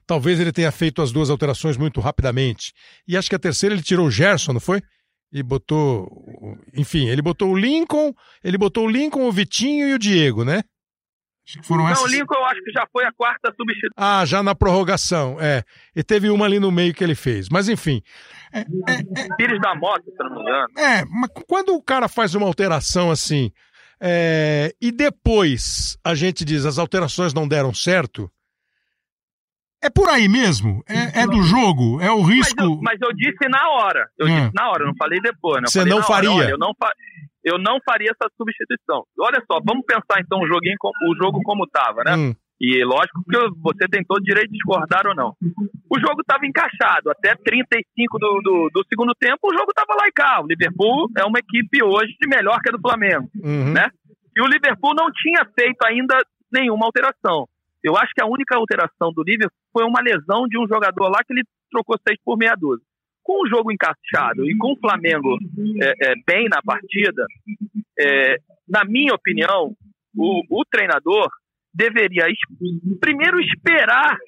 [0.08, 2.72] Talvez ele tenha feito as duas alterações muito rapidamente.
[3.06, 4.82] E acho que a terceira ele tirou o Gerson, não foi?
[5.32, 6.08] E botou.
[6.76, 10.64] Enfim, ele botou o Lincoln, ele botou o Lincoln, o Vitinho e o Diego, né?
[11.64, 12.04] Foram não, essas...
[12.04, 13.94] o Lincoln eu acho que já foi a quarta substituição.
[13.96, 15.64] Ah, já na prorrogação, é.
[15.94, 17.48] E teve uma ali no meio que ele fez.
[17.48, 18.02] Mas enfim.
[18.52, 19.36] É, é, é...
[19.36, 20.68] Pires da Mota, se não me engano.
[20.78, 23.50] É, mas quando o cara faz uma alteração assim,
[24.00, 28.30] é, e depois a gente diz as alterações não deram certo,
[29.82, 30.82] é por aí mesmo?
[30.86, 32.00] É, é, do jogo?
[32.02, 32.54] É o risco?
[32.58, 34.06] Mas eu, mas eu disse na hora.
[34.18, 34.40] Eu hum.
[34.40, 35.62] disse na hora, não falei depois.
[35.62, 35.68] Né?
[35.68, 36.30] Você não faria?
[36.30, 36.92] Olha, eu não fa
[37.44, 39.04] eu não faria essa substituição.
[39.18, 40.76] Olha só, vamos pensar então o, joguinho,
[41.08, 42.16] o jogo como estava, né?
[42.16, 42.34] Hum.
[42.60, 45.32] E lógico que você tem todo o direito de discordar ou não.
[45.88, 47.10] O jogo estava encaixado.
[47.10, 50.42] Até 35 do, do, do, segundo tempo, o jogo estava lá e cá.
[50.42, 53.30] O Liverpool é uma equipe hoje melhor que a do Flamengo.
[53.42, 53.72] Uhum.
[53.72, 53.88] Né?
[54.36, 56.20] E o Liverpool não tinha feito ainda
[56.52, 57.48] nenhuma alteração.
[57.82, 61.24] Eu acho que a única alteração do Liverpool foi uma lesão de um jogador lá
[61.24, 62.84] que ele trocou seis por meia dúzia
[63.30, 65.38] com o jogo encaixado e com o Flamengo
[65.80, 67.24] é, é, bem na partida,
[67.96, 68.36] é,
[68.68, 69.72] na minha opinião,
[70.16, 71.28] o, o treinador
[71.72, 72.38] deveria es
[72.98, 74.18] primeiro esperar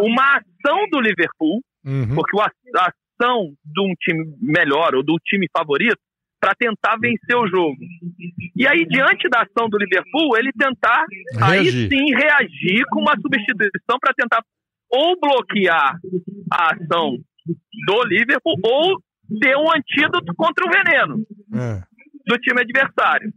[0.00, 2.14] uma ação do Liverpool, uhum.
[2.14, 2.50] porque a,
[2.82, 5.96] a ação de um time melhor ou do time favorito
[6.38, 7.74] para tentar vencer o jogo.
[8.54, 11.06] E aí, diante da ação do Liverpool, ele tentar
[11.40, 11.88] aí Reagir.
[11.88, 14.42] sim reagir com uma substituição para tentar
[14.90, 15.98] ou bloquear
[16.52, 17.16] a ação
[17.86, 19.00] do Liverpool ou
[19.40, 21.16] ter um antídoto contra o veneno
[21.54, 21.82] É.
[22.26, 23.32] do time adversário.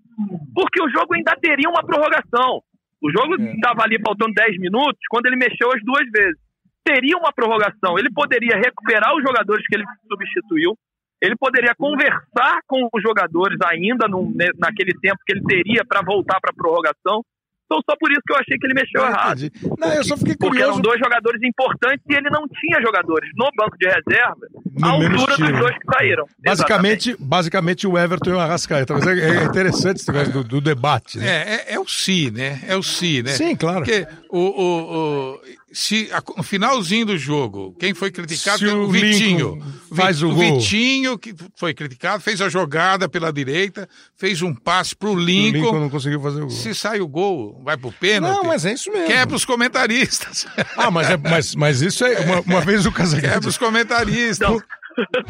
[0.54, 2.62] Porque o jogo ainda teria uma prorrogação.
[3.02, 6.38] O jogo estava ali faltando 10 minutos quando ele mexeu as duas vezes.
[6.84, 7.98] Teria uma prorrogação.
[7.98, 10.76] Ele poderia recuperar os jogadores que ele substituiu.
[11.22, 16.40] Ele poderia conversar com os jogadores ainda no- naquele tempo que ele teria para voltar
[16.40, 17.24] para a prorrogação.
[17.72, 19.44] Então, só por isso que eu achei que ele mexeu Ah, errado.
[19.46, 19.76] entendi.
[19.78, 20.72] Não, eu só fiquei Porque curioso.
[20.72, 24.90] eram dois jogadores importantes e ele não tinha jogadores no banco de reserva No à
[24.92, 25.52] altura estilo.
[25.52, 26.26] dos dois que saíram.
[26.44, 28.94] Basicamente, basicamente o Everton e o Arrascaeta.
[28.96, 31.28] Mas é, é interessante esse negócio do, do debate, né?
[31.28, 32.60] É, é, é o si, né?
[32.68, 33.32] É o si, né?
[33.34, 33.84] Sim, claro.
[33.86, 35.42] Porque o, o, o-
[35.72, 39.54] se, a- no finalzinho do jogo, quem foi criticado Se foi o o Vitinho.
[39.56, 40.38] Lincoln faz o gol.
[40.60, 45.58] Vitinho, que foi criticado, fez a jogada pela direita, fez um passe pro O Lincoln.
[45.66, 46.50] Lincoln não conseguiu fazer o gol.
[46.50, 48.36] Se sai o gol, vai pro pênalti.
[48.36, 49.08] Não, mas é isso mesmo.
[49.08, 50.46] Quebra os comentaristas.
[50.78, 52.20] Ah, mas, é, mas, mas isso é.
[52.20, 53.34] Uma, uma vez o Casagrande.
[53.36, 54.48] Quebra os comentaristas.
[54.50, 54.62] Então,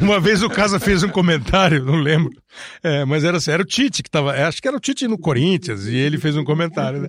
[0.00, 2.30] Uma vez o Casa fez um comentário, não lembro.
[2.82, 4.34] É, mas era, assim, era o Tite que tava.
[4.36, 7.08] é, Acho que era o Tite no Corinthians, e ele fez um comentário, né?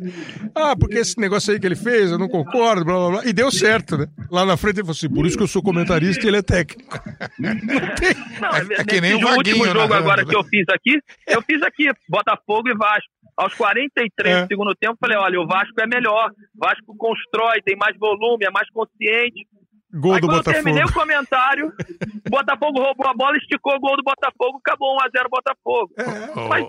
[0.55, 3.26] Ah, porque esse negócio aí que ele fez, eu não concordo, blá blá blá.
[3.26, 4.07] E deu certo, né?
[4.30, 6.41] Lá na frente ele falou assim: por isso que eu sou comentarista e ele é
[6.41, 6.99] técnico.
[7.39, 10.30] Não, É- é que nesse nem o último Vaguinho jogo narrando, agora né?
[10.30, 13.09] que eu fiz aqui, eu fiz aqui, Botafogo e Vasco.
[13.38, 14.41] Aos 43 É.
[14.43, 16.30] do segundo tempo, falei, olha, o Vasco é melhor.
[16.55, 19.47] O Vasco constrói, tem mais volume, é mais consciente.
[19.94, 20.64] Gol Aí do quando eu Botafogo.
[20.64, 25.30] terminei o comentário, o Botafogo roubou a bola, esticou o gol do Botafogo, acabou 1x0
[25.30, 25.92] Botafogo.
[26.36, 26.48] Oh.
[26.48, 26.66] Mas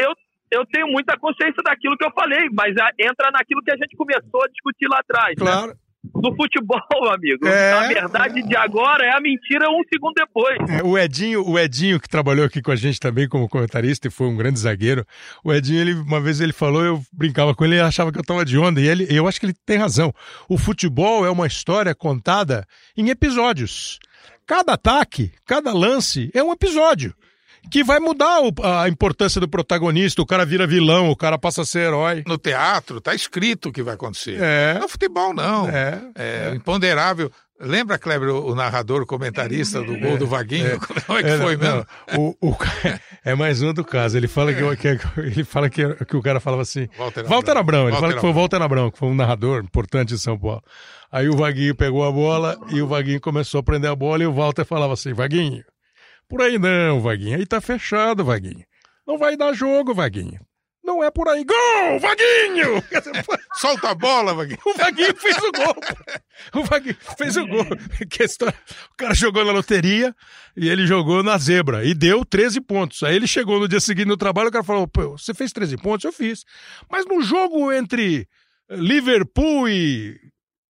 [0.00, 0.12] eu,
[0.50, 4.42] eu tenho muita consciência daquilo que eu falei, mas entra naquilo que a gente começou
[4.42, 5.36] a discutir lá atrás.
[5.38, 5.74] né?
[6.12, 6.80] Do futebol,
[7.12, 7.46] amigo.
[7.46, 7.72] É.
[7.72, 10.58] A verdade de agora é a mentira um segundo depois.
[10.68, 14.10] É, o Edinho, o Edinho que trabalhou aqui com a gente também como comentarista e
[14.10, 15.06] foi um grande zagueiro.
[15.42, 18.24] O Edinho, ele, uma vez ele falou, eu brincava com ele, ele achava que eu
[18.24, 20.12] tava de onda e ele, eu acho que ele tem razão.
[20.48, 23.98] O futebol é uma história contada em episódios.
[24.46, 27.14] Cada ataque, cada lance é um episódio
[27.70, 30.20] que vai mudar o- a importância do protagonista.
[30.22, 32.22] O cara vira vilão, o cara passa a ser herói.
[32.26, 34.38] No teatro, tá escrito o que vai acontecer.
[34.40, 34.78] É.
[34.80, 35.68] No futebol, não.
[35.68, 36.00] É.
[36.16, 37.30] É, imponderável.
[37.60, 40.78] Lembra, Kleber, o narrador, o comentarista do gol do Vaguinho?
[41.06, 41.86] Como é que É, foi não, mesmo?
[42.12, 42.20] não.
[42.40, 42.56] O, o
[43.24, 44.16] é mais um do caso.
[44.16, 44.60] Ele fala que,
[44.96, 46.88] que- ele fala que, que o cara falava assim.
[46.98, 47.60] Walter Walter Abrão.
[47.60, 47.82] Abrão.
[47.82, 48.34] Ele Walter fala que foi o.
[48.34, 50.62] Walter Abrão, que foi um narrador importante em São Paulo.
[51.12, 54.26] Aí o Vaguinho pegou a bola e o Vaguinho começou a prender a bola e
[54.26, 55.62] o Walter falava assim: Vaguinho,
[56.34, 57.38] por aí não, Vaguinho.
[57.38, 58.64] Aí tá fechado, Vaguinho.
[59.06, 60.40] Não vai dar jogo, Vaguinho.
[60.82, 61.44] Não é por aí.
[61.44, 62.82] Gol, Vaguinho!
[63.54, 64.58] Solta a bola, Vaguinho.
[64.66, 65.74] O Vaguinho fez o gol.
[65.74, 66.58] pô.
[66.58, 67.64] O Vaguinho fez o gol.
[68.90, 70.14] O cara jogou na loteria
[70.56, 73.04] e ele jogou na zebra e deu 13 pontos.
[73.04, 75.52] Aí ele chegou no dia seguinte no trabalho e o cara falou: Pô, você fez
[75.52, 76.04] 13 pontos?
[76.04, 76.44] Eu fiz.
[76.90, 78.28] Mas no jogo entre
[78.68, 80.18] Liverpool e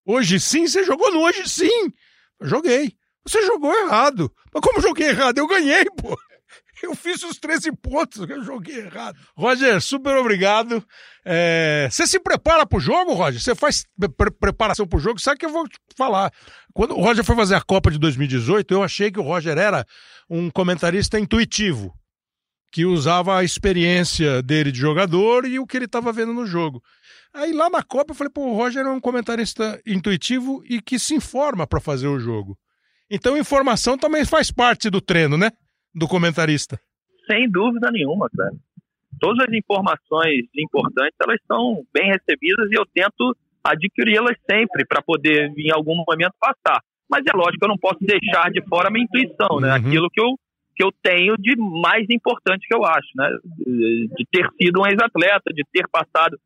[0.05, 1.91] Hoje Sim, você jogou no Hoje Sim.
[2.39, 2.93] Eu joguei.
[3.27, 4.31] Você jogou errado.
[4.53, 5.37] Mas como joguei errado?
[5.37, 6.17] Eu ganhei, pô.
[6.83, 9.17] Eu fiz os 13 pontos, eu joguei errado.
[9.35, 10.85] Roger, super obrigado.
[11.23, 13.41] É, Você se prepara pro jogo, Roger?
[13.41, 13.85] Você faz
[14.17, 15.19] pre- preparação pro jogo?
[15.19, 16.31] Sabe que eu vou te falar?
[16.73, 19.85] Quando o Roger foi fazer a Copa de 2018, eu achei que o Roger era
[20.29, 21.93] um comentarista intuitivo,
[22.71, 26.83] que usava a experiência dele de jogador e o que ele estava vendo no jogo.
[27.33, 30.99] Aí lá na Copa eu falei, pô, o Roger é um comentarista intuitivo e que
[30.99, 32.57] se informa para fazer o jogo.
[33.09, 35.51] Então informação também faz parte do treino, né?
[35.93, 36.79] Do comentarista.
[37.29, 38.51] Sem dúvida nenhuma, cara.
[39.19, 45.53] Todas as informações importantes, elas são bem recebidas e eu tento adquiri-las sempre para poder,
[45.57, 46.81] em algum momento, passar.
[47.09, 49.69] Mas é lógico que eu não posso deixar de fora a minha intuição, né?
[49.69, 49.75] Uhum.
[49.75, 50.35] Aquilo que eu,
[50.75, 53.29] que eu tenho de mais importante que eu acho, né?
[53.57, 56.37] De de ter sido um ex-atleta, de ter passado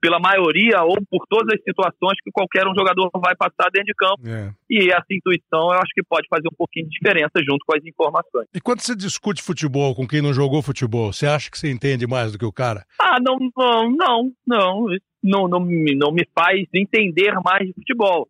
[0.00, 3.94] pela maioria ou por todas as situações que qualquer um jogador vai passar dentro de
[3.94, 4.28] campo.
[4.28, 4.52] É.
[4.70, 7.84] E essa intuição eu acho que pode fazer um pouquinho de diferença junto com as
[7.84, 8.46] informações.
[8.54, 12.06] E quando você discute futebol com quem não jogou futebol, você acha que você entende
[12.06, 12.84] mais do que o cara?
[13.00, 14.86] Ah, não, não, não, não.
[15.20, 18.28] Não, não, me- não me faz entender mais de futebol.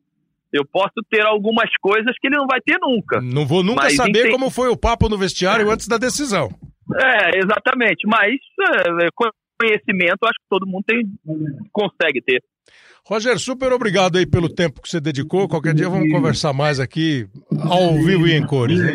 [0.51, 3.21] Eu posso ter algumas coisas que ele não vai ter nunca.
[3.21, 6.49] Não vou nunca saber enten- como foi o papo no vestiário antes da decisão.
[6.97, 8.07] É, exatamente.
[8.07, 9.09] Mas é,
[9.61, 11.03] conhecimento, acho que todo mundo tem,
[11.73, 12.43] consegue ter.
[13.07, 15.49] Roger, super obrigado aí pelo tempo que você dedicou.
[15.49, 17.27] Qualquer dia vamos conversar mais aqui,
[17.63, 18.79] ao vivo e em cores.
[18.79, 18.93] né?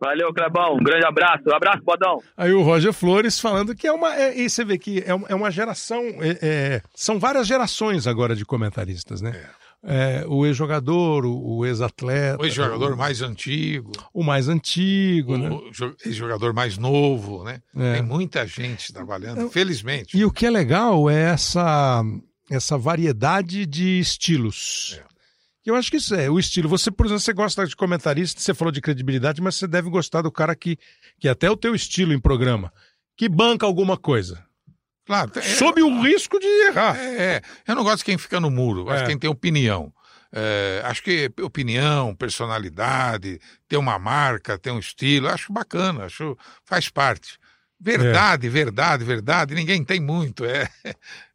[0.00, 0.74] Valeu, Clebão.
[0.74, 1.42] Um grande abraço.
[1.48, 2.18] Um abraço, Bodão.
[2.36, 4.14] Aí o Roger Flores falando que é uma.
[4.14, 6.00] É, e você vê que é uma, é uma geração.
[6.20, 9.30] é- é, são várias gerações agora de comentaristas, né?
[9.34, 9.46] É,
[10.28, 12.42] o ex-jogador, o, o ex-atleta.
[12.42, 13.92] O ex-jogador mais antigo.
[14.12, 15.48] O mais antigo, né?
[15.50, 17.60] O jo- ex-jogador mais novo, né?
[17.76, 17.94] É.
[17.94, 20.16] Tem muita gente trabalhando, felizmente.
[20.16, 22.02] E o que é legal é essa,
[22.50, 25.00] essa variedade de estilos.
[25.64, 26.68] Eu acho que isso é o estilo.
[26.68, 30.22] Você, por exemplo, você gosta de comentarista, você falou de credibilidade, mas você deve gostar
[30.22, 30.78] do cara que,
[31.18, 32.72] que é até o teu estilo em programa,
[33.16, 34.44] que banca alguma coisa.
[35.06, 36.96] Claro, é- Sob o risco de errar.
[36.98, 37.42] É, é.
[37.66, 39.02] eu não gosto de quem fica no muro, gosto É.
[39.02, 39.92] de quem tem opinião.
[40.32, 46.88] É, acho que opinião, personalidade, ter uma marca, ter um estilo, acho bacana, acho faz
[46.88, 47.38] parte.
[47.78, 50.44] Verdade, verdade, verdade, ninguém tem muito.
[50.44, 50.68] É,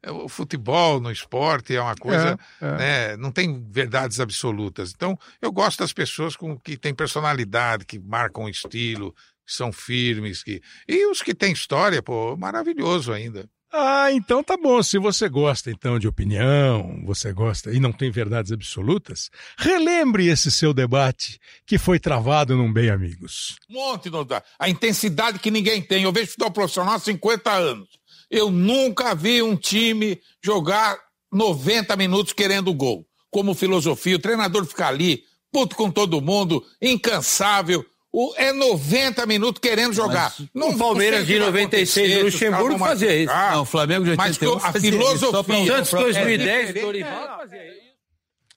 [0.03, 2.78] é o futebol no esporte é uma coisa, É, é.
[2.78, 4.91] né, não tem verdades absolutas.
[4.93, 9.13] Então, eu gosto das pessoas com, que têm personalidade, que marcam estilo,
[9.45, 13.47] que são firmes, que e os que têm história, pô, maravilhoso ainda.
[13.74, 14.84] Ah, então tá bom.
[14.84, 20.51] Se você gosta então de opinião, você gosta e não tem verdades absolutas, relembre esse
[20.51, 23.55] seu debate que foi travado num Bem Amigos.
[23.69, 24.43] Um monte, não dá.
[24.59, 26.03] A intensidade que ninguém tem.
[26.03, 27.88] Eu vejo futebol profissional há 50 anos.
[28.30, 30.97] Eu nunca vi um time jogar
[31.32, 33.05] 90 minutos querendo gol.
[33.30, 37.86] Como filosofia, o treinador fica ali, puto com todo mundo, incansável.
[38.14, 40.34] O, é 90 minutos querendo jogar.
[40.53, 43.34] o Palmeiras de 96 do Luxemburgo fazia isso.
[43.34, 44.82] Não, o Flamengo de Mas 81 a isso.
[44.82, 45.30] filosofia.
[45.32, 46.82] Só pra- Santos 2010, é.
[46.82, 47.82] Dorival fazia isso.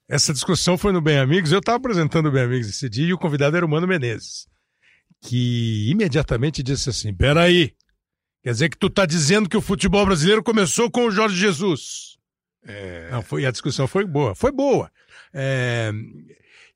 [0.09, 1.51] Essa discussão foi no Bem Amigos.
[1.51, 4.45] Eu estava apresentando o Bem Amigos esse dia e o convidado era o Mano Menezes,
[5.21, 7.73] que imediatamente disse assim: Peraí,
[8.43, 12.17] quer dizer que tu tá dizendo que o futebol brasileiro começou com o Jorge Jesus?
[12.67, 14.35] É, Não, foi, a discussão foi boa.
[14.35, 14.91] Foi boa.
[15.33, 15.91] É,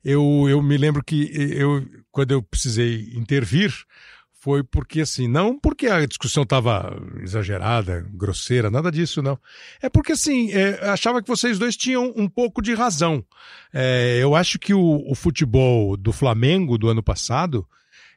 [0.04, 3.72] eu, eu me lembro que eu, quando eu precisei intervir,
[4.40, 9.38] foi porque assim, não porque a discussão estava exagerada, grosseira, nada disso, não.
[9.82, 13.22] É porque assim, é, achava que vocês dois tinham um pouco de razão.
[13.72, 17.66] É, eu acho que o, o futebol do Flamengo do ano passado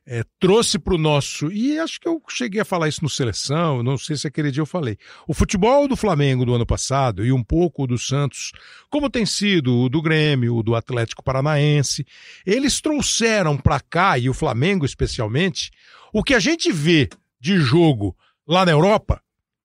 [0.06, 3.82] é, trouxe para o nosso, e acho que eu cheguei a falar isso no Seleção,
[3.82, 4.97] não sei se aquele dia eu falei.
[5.28, 8.51] O futebol do Flamengo do ano passado e um pouco do Santos,
[8.89, 12.06] como tem sido o do Grêmio, o do Atlético Paranaense,
[12.45, 15.72] eles trouxeram para cá, e o Flamengo especialmente,
[16.12, 17.08] o que a gente vê
[17.39, 19.22] de jogo lá na Europa,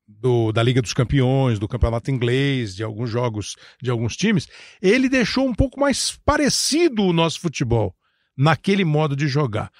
[0.06, 4.46] do- da Liga dos Campeões, do Campeonato Inglês, de alguns jogos de alguns times,
[4.80, 7.94] ele deixou um pouco mais parecido o nosso futebol
[8.36, 9.70] naquele modo de jogar.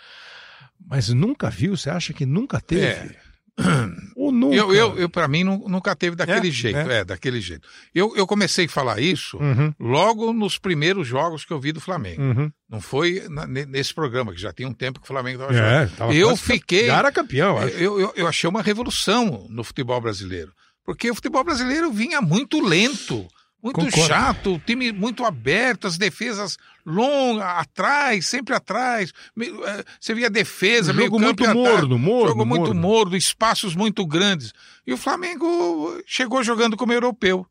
[0.89, 1.77] Mas nunca viu?
[1.77, 2.83] Você acha que nunca teve?
[2.85, 3.29] É.
[4.15, 4.55] Ou nunca?
[4.55, 6.51] Eu, eu, eu para mim, nu- nunca teve daquele É?
[6.53, 6.79] jeito.
[6.79, 6.99] É.
[7.01, 7.05] É.
[7.05, 7.67] daquele jeito.
[7.95, 11.81] Eu, eu comecei a falar isso Uhum, logo nos primeiros jogos que eu vi do
[11.81, 12.23] Flamengo.
[12.23, 12.51] uhum.
[12.71, 15.53] Não foi na- ne- nesse programa, que já tinha um tempo que o Flamengo estava
[15.59, 15.97] É, jogando.
[15.97, 16.87] tava eu fiquei.
[16.87, 17.75] Já era campeão, acho.
[17.77, 20.53] eu, eu, eu achei uma revolução no futebol brasileiro.
[20.85, 23.27] Porque o futebol brasileiro vinha muito lento,
[23.63, 24.07] muito Concordo.
[24.07, 26.57] chato, o time muito aberto, as defesas
[26.87, 29.13] longas, atrás, sempre atrás.
[29.41, 32.81] Eh, Você via defesa, meio Jogo campo muito morno, morno, Jogo muito morno.
[32.81, 34.53] morno, espaços muito grandes.
[34.87, 37.47] E o Flamengo chegou jogando como europeu.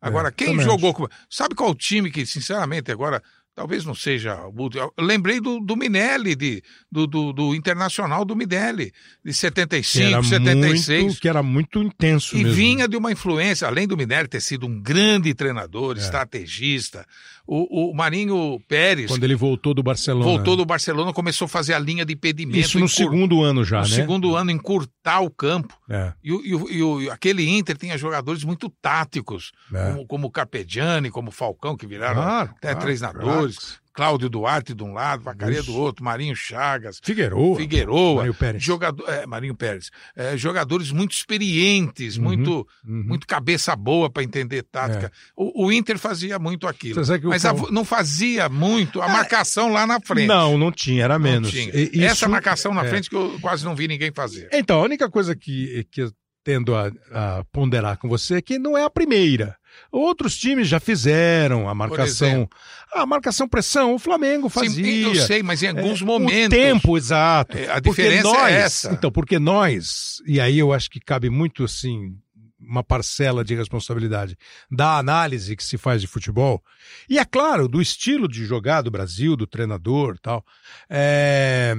[0.00, 1.08] Agora, É, quem jogou como.
[1.28, 3.20] Sabe qual time que, sinceramente, agora.
[3.58, 4.38] Talvez não seja.
[4.76, 8.92] Eu lembrei do, do Minelli, de, do, do, do Internacional do Minelli,
[9.24, 11.02] de Que 75, era 76.
[11.02, 12.52] muito, que era muito intenso E mesmo.
[12.54, 16.00] vinha de uma influência, além do Minelli ter sido um grande treinador, É.
[16.00, 17.04] estrategista,
[17.48, 20.24] o, o Marinho Pérez Quando ele voltou do Barcelona.
[20.26, 22.58] voltou do Barcelona, começou a fazer a linha de impedimento.
[22.58, 23.94] Isso no encur- segundo ano já, no né?
[23.94, 25.74] segundo ano, encurtar o campo.
[25.88, 29.90] É, E, e e aquele Inter tinha jogadores muito táticos, é.
[29.92, 33.78] como, como o Carpegiani, como o Falcão, que viraram Claro, até claro, treinadores.
[33.98, 37.56] Cláudio Duarte de um lado, Vacaria do outro, Marinho Chagas, Figueroa.
[37.56, 38.62] Figueroa, Mário Pérez.
[38.62, 42.50] jogador, é, Marinho Pérez, é, jogadores muito experientes, Uhum, muito,
[42.86, 43.02] uhum.
[43.08, 45.10] muito cabeça boa para entender tática.
[45.36, 49.84] O, o Inter fazia muito aquilo, mas a- Cal- não fazia muito a marcação lá
[49.84, 50.28] na frente.
[50.28, 51.50] Não, não tinha, era menos.
[51.50, 51.74] tinha.
[51.74, 52.88] E- isso- Essa marcação na é.
[52.88, 54.48] frente que eu quase não vi ninguém fazer.
[54.52, 56.12] Então, a única coisa que, que eu
[56.44, 59.56] tendo a, a ponderar com você é que não é a primeira.
[59.90, 62.48] Outros times já fizeram a marcação.
[62.92, 65.02] A marcação pressão, o Flamengo Sim, fazia.
[65.08, 66.58] eu sei, mas em alguns É, momentos.
[66.58, 67.56] O tempo, exato.
[67.56, 68.92] É, a Porque diferença nós, é essa.
[68.92, 72.16] Então, porque nós, e aí eu acho que cabe muito assim
[72.60, 74.36] uma parcela de responsabilidade
[74.70, 76.62] da análise que se faz de futebol
[77.08, 80.44] e é claro do estilo de jogar do Brasil, do treinador, e tal.
[80.90, 81.74] É...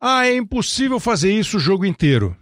[0.00, 2.36] Ah, é impossível fazer isso o jogo inteiro.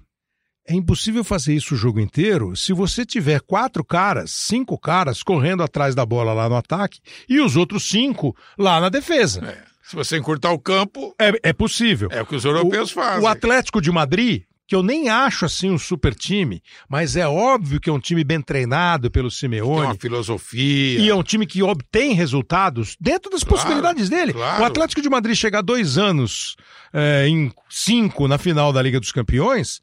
[0.68, 5.62] É impossível fazer isso o jogo inteiro se você tiver quatro caras, cinco caras correndo
[5.62, 9.42] atrás da bola lá no ataque e os outros cinco lá na defesa.
[9.46, 12.08] É, se você encurtar o campo, É, é possível.
[12.12, 13.24] é o que os europeus o, fazem.
[13.24, 17.80] O Atlético de Madrid, que eu nem acho assim um super time, mas é óbvio
[17.80, 19.76] que é um time bem treinado pelo Simeone.
[19.80, 21.00] Tem uma filosofia.
[21.00, 24.34] E é um time que obtém resultados dentro das Claro, possibilidades dele.
[24.34, 24.62] claro.
[24.62, 26.56] O Atlético de Madrid chegar dois anos
[26.92, 29.80] é, em cinco na final da Liga dos Campeões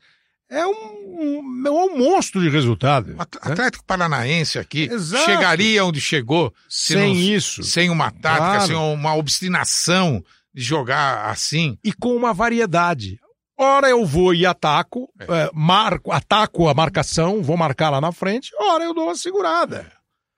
[0.50, 3.16] é um, um, é um monstro de resultado.
[3.16, 5.26] O At- Atlético Paranaense aqui Exato.
[5.26, 7.64] chegaria onde chegou se Sem não- isso.
[7.64, 8.68] sem uma tática, Claro.
[8.68, 10.24] sem uma obstinação
[10.54, 11.78] de jogar assim.
[11.84, 13.20] e com uma variedade.
[13.58, 18.52] Ora eu vou e ataco, é, marco, ataco a marcação, vou marcar lá na frente,
[18.60, 19.90] ora eu dou uma segurada.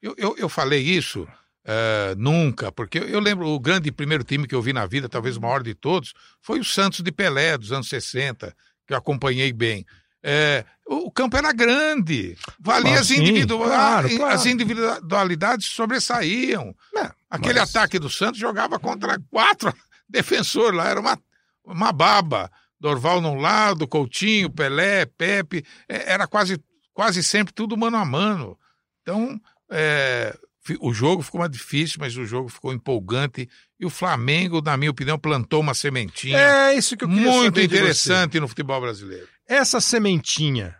[0.01, 1.28] Eu, eu, eu falei isso
[1.66, 5.10] eh, nunca, porque eu, eu lembro o grande primeiro time que eu vi na vida,
[5.10, 8.55] talvez o maior de todos, foi o Santos de Pelé, dos anos 60,
[8.88, 9.85] que eu acompanhei bem.
[10.23, 14.33] Eh, o, campo era grande, valia Ah, as, individu- claro, claro.
[14.35, 16.75] as individualidades sobressaíam.
[16.95, 19.73] É, Aquele mas- ataque do Santos jogava contra quatro
[20.09, 21.19] defensores lá, era uma,
[21.63, 22.51] uma baba.
[22.79, 26.63] Dorval num lado, Coutinho, Pelé, Pepe, é, era quase,
[26.93, 28.57] quase sempre tudo mano a mano.
[29.01, 29.39] Então,
[29.71, 30.38] é,
[30.79, 33.49] o jogo ficou mais difícil, mas o jogo ficou empolgante.
[33.80, 37.59] E o Flamengo, na minha opinião, plantou uma sementinha É isso que eu queria muito
[37.59, 39.28] interessante no futebol brasileiro.
[39.47, 40.75] Essa sementinha,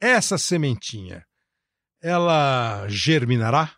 [0.00, 1.24] essa sementinha,
[2.02, 3.72] ela germinará?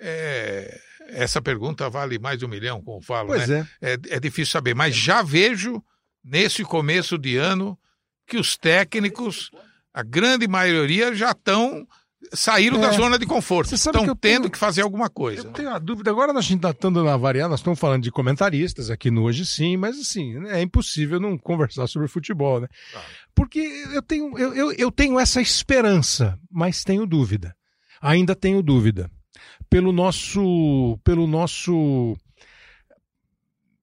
[0.00, 3.68] É, essa pergunta vale mais de um milhão, como falo, Pois né?
[3.80, 3.94] é.
[3.94, 3.98] é.
[4.10, 5.82] É difícil saber, mas já vejo
[6.22, 7.78] nesse começo de ano
[8.26, 9.50] que os técnicos,
[9.92, 11.86] a grande maioria, já estão
[12.32, 12.92] saíram da É.
[12.92, 13.74] zona de conforto.
[13.74, 15.48] Estão tendo tenho- que fazer alguma coisa.
[15.48, 18.90] Eu tenho a dúvida, agora a gente está na variar, nós estamos falando de comentaristas
[18.90, 22.68] aqui no Hoje Sim, mas assim, é impossível não conversar sobre futebol, né?
[23.34, 23.58] Porque
[23.92, 27.54] eu tenho, eu, eu, eu tenho essa esperança, mas tenho dúvida.
[28.00, 29.10] Ainda tenho dúvida.
[29.68, 32.16] Pelo nosso, pelo nosso,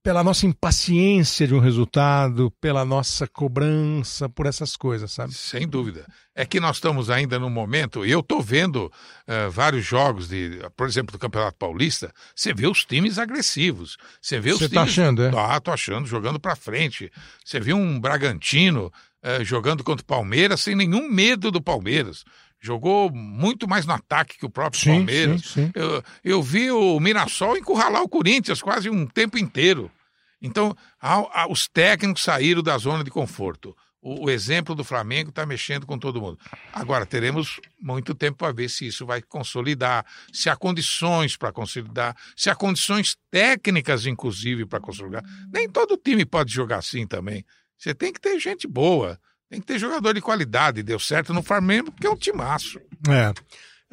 [0.04, 5.34] pela nossa impaciência de um resultado, pela nossa cobrança, por essas coisas, sabe?
[5.34, 6.06] Sem dúvida.
[6.34, 8.92] É que nós estamos ainda num momento, e eu estou vendo
[9.28, 13.98] eh, vários jogos, de, por exemplo, do Campeonato Paulista, você vê os times agressivos.
[14.20, 14.74] Você vê os Você times.
[14.74, 15.32] tá achando, é?
[15.38, 17.12] Ah, tô achando, jogando para frente.
[17.46, 18.92] Você viu um Bragantino
[19.22, 22.24] eh, jogando contra o Palmeiras sem nenhum medo do Palmeiras.
[22.62, 25.42] Jogou muito mais no ataque que o próprio Sim, Palmeiras.
[25.42, 25.72] sim, sim.
[25.74, 29.92] Eu, eu vi o Mirassol encurralar o Corinthians quase um tempo inteiro.
[30.40, 33.76] Então, a- a- os técnicos saíram da zona de conforto.
[34.00, 36.38] O, o exemplo do Flamengo está mexendo com todo mundo.
[36.74, 40.04] Agora, teremos muito tempo para ver se isso vai consolidar,
[40.34, 45.24] se há condições para consolidar, se há condições técnicas, inclusive, para consolidar.
[45.52, 47.44] Nem todo time pode jogar assim também.
[47.78, 49.20] Você tem que ter gente boa,
[49.52, 50.82] tem que ter jogador de qualidade.
[50.82, 52.80] Deu certo no Flamengo porque é um timaço.
[53.10, 53.34] É.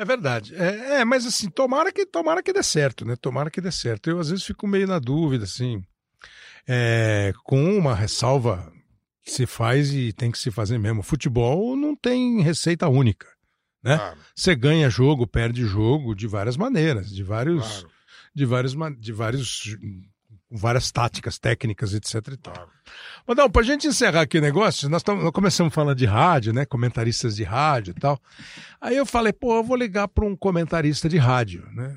[0.01, 0.55] É verdade.
[0.55, 3.17] É, é, mas assim, tomara que, tomara que dê certo, né?
[3.17, 4.09] Tomara que dê certo.
[4.09, 5.83] Eu às vezes fico meio na dúvida, assim,
[6.69, 8.73] é, com uma ressalva
[9.25, 11.03] que se faz e tem que se fazer mesmo.
[11.03, 13.27] Futebol não tem receita única,
[13.83, 13.97] né?
[13.97, 14.19] Claro.
[14.37, 17.91] Você ganha jogo, perde jogo de várias maneiras, de vários, Claro.
[18.33, 19.77] de vários, de vários,
[20.51, 22.15] várias táticas, técnicas, etc.
[22.33, 22.69] E tal.
[23.27, 26.53] Mas não, pra gente encerrar aqui o negócio, nós, tamo, nós começamos falando de rádio,
[26.53, 26.65] né?
[26.65, 28.19] Comentaristas de rádio e tal.
[28.81, 31.97] Aí eu falei, pô, eu vou ligar para um comentarista de rádio, né?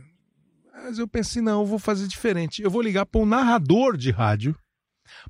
[0.73, 2.61] Mas eu pensei, não, eu vou fazer diferente.
[2.61, 4.55] Eu vou ligar para um narrador de rádio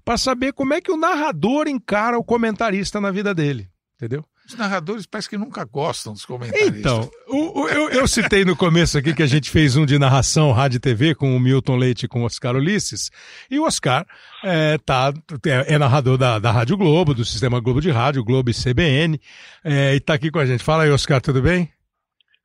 [0.03, 4.25] para saber como é que o narrador encara o comentarista na vida dele, entendeu?
[4.47, 6.75] Os narradores parece que nunca gostam dos comentaristas.
[6.77, 9.97] Então, o- o- eu, eu citei no começo aqui que a gente fez um de
[9.97, 13.09] narração rádio e TV com o Milton Leite e com o Oscar Ulisses.
[13.49, 14.05] E o Oscar
[14.43, 15.13] é, tá,
[15.45, 19.19] é, é narrador da, da Rádio Globo, do Sistema Globo de Rádio, Globo e CBN,
[19.63, 20.63] é, e tá aqui com a gente.
[20.63, 21.69] Fala aí, Oscar, tudo bem?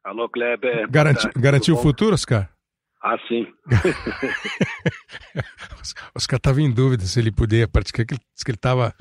[0.05, 0.89] Alô, Kleber.
[0.89, 2.49] Garanti, tarde, garantiu o futuro, Oscar?
[3.03, 3.47] Ah, sim.
[6.15, 8.93] Oscar estava em dúvida se ele podia participar, que ele estava,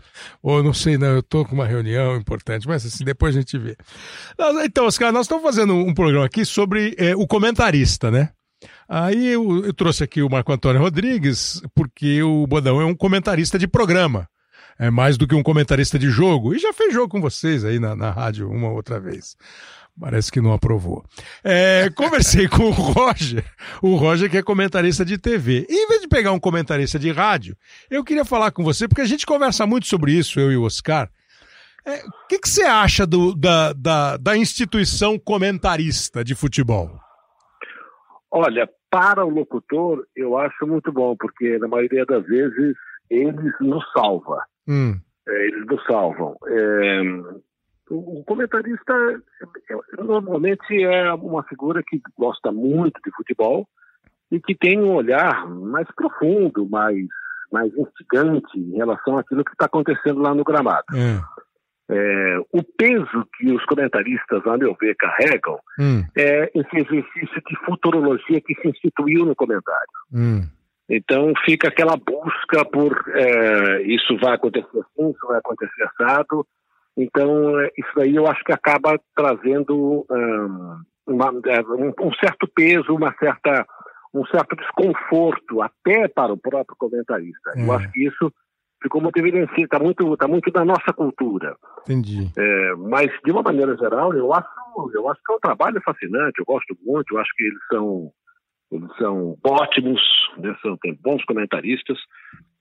[0.44, 3.58] ou não sei, não, eu estou com uma reunião importante, mas assim, depois a gente
[3.58, 3.76] vê.
[4.64, 8.30] Então, Oscar, nós estamos fazendo um programa aqui sobre eh, o comentarista, né?
[8.88, 13.58] Aí eu, eu trouxe aqui o Marco Antônio Rodrigues, porque o Bodão é um comentarista
[13.58, 14.28] de programa.
[14.78, 16.54] É mais do que um comentarista de jogo.
[16.54, 19.36] E já fez jogo com vocês aí na, na rádio uma outra vez.
[20.00, 21.04] Parece que não aprovou.
[21.44, 23.46] É, conversei com o Roger,
[23.82, 25.66] o Roger que é comentarista de TV.
[25.70, 27.56] E em vez de pegar um comentarista de rádio,
[27.90, 30.64] eu queria falar com você, porque a gente conversa muito sobre isso, eu e o
[30.64, 31.10] Oscar.
[31.86, 36.90] É, O que, que você acha do- da, da, da instituição comentarista de futebol?
[38.32, 42.76] Olha, para o locutor, eu acho muito bom, porque na maioria das vezes
[43.10, 44.40] eles nos salvam.
[44.68, 46.36] Hum, É, eles nos salvam.
[46.48, 47.02] É,
[47.90, 53.68] o comentarista é, é, normalmente é uma figura que gosta muito de futebol
[54.32, 57.06] e que tem um olhar mais profundo, mais,
[57.52, 60.86] mais instigante em relação àquilo que está acontecendo lá no gramado.
[60.94, 61.22] é.
[61.88, 67.56] É, o peso que os comentaristas, a meu ver, carregam Hum, é esse exercício de
[67.64, 69.88] futurologia que se instituiu no comentário.
[70.12, 70.42] hum.
[70.90, 76.46] Então fica aquela busca por é, isso vai acontecer assim, isso vai acontecer assado.
[76.98, 80.78] Então é, isso aí eu acho que acaba trazendo hum,
[81.08, 83.66] uma- é, um, um certo peso, uma certa,
[84.14, 87.54] um certo desconforto até para o próprio comentarista.
[87.56, 87.76] Eu É.
[87.78, 88.32] acho que isso
[88.82, 91.56] ficou muito evidenciado, está muito, tá muito na nossa cultura.
[91.84, 92.32] Entendi.
[92.38, 94.48] É, mas, de uma maneira geral, eu acho,
[94.94, 98.12] eu acho que é um trabalho fascinante, eu gosto muito, eu acho que eles são,
[98.72, 100.02] eles são ótimos,
[100.38, 101.98] né, são, bons comentaristas,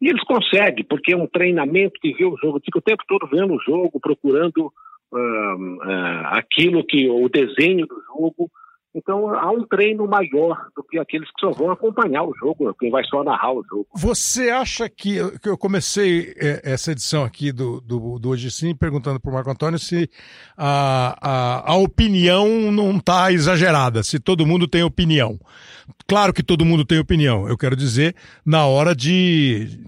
[0.00, 3.26] e eles conseguem, porque é um treinamento que vê o jogo, fica o tempo todo
[3.26, 4.72] vendo o jogo, procurando
[5.12, 8.50] ah, ah, aquilo que, o desenho do jogo,
[8.94, 12.90] então há um treino maior do que aqueles que só vão acompanhar o jogo, quem
[12.90, 13.86] vai só narrar o jogo.
[13.94, 18.74] Você acha que, que eu comecei é, essa edição aqui do, do, do Hoje Sim
[18.74, 20.08] perguntando para o Marco Antônio se
[20.56, 25.38] a, a, a opinião não está exagerada, se todo mundo tem opinião.
[26.06, 28.14] Claro que todo mundo tem opinião, eu quero dizer,
[28.46, 29.80] na hora de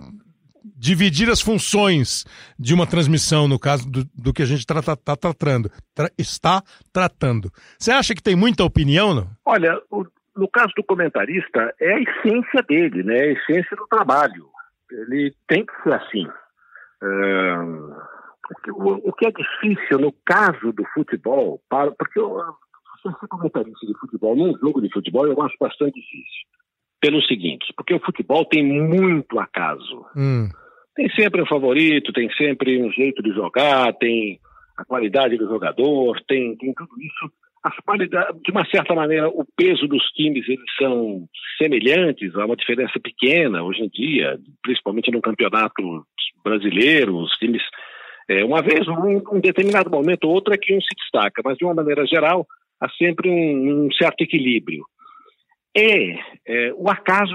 [0.77, 2.25] dividir as funções
[2.59, 6.11] de uma transmissão, no caso do, do que a gente tá, tá- tá tratando, tra-
[6.19, 6.63] está
[6.93, 7.51] tratando.
[7.79, 9.27] Você acha que tem muita opinião, não?
[9.45, 10.05] Olha, o-
[10.37, 13.15] no caso do comentarista, é a essência dele, né?
[13.21, 14.47] A essência do trabalho.
[14.93, 16.27] Ele tem que ser assim.
[17.03, 17.91] Ahn,
[18.75, 22.37] o, que, é difícil no caso do futebol, para, porque eu,
[23.03, 26.47] ser comentarista de futebol num jogo de futebol eu acho bastante difícil.
[27.01, 30.05] Pelo seguinte, porque o futebol tem muito acaso.
[30.17, 30.49] Hum.
[30.97, 34.41] Tem sempre um favorito, tem sempre um jeito de jogar, tem
[34.79, 37.33] a qualidade do jogador, tem, tem tudo isso.
[38.43, 41.29] De uma certa maneira, o peso dos times eles são
[41.59, 46.07] semelhantes, há uma diferença pequena hoje em dia, principalmente no campeonato
[46.45, 47.63] brasileiro, os times.
[48.29, 51.59] é, uma vez, um, um determinado momento ou outro é que um se destaca, mas
[51.59, 52.47] de uma maneira geral,
[52.81, 54.85] há sempre um, um certo equilíbrio.
[55.77, 57.35] E é, o acaso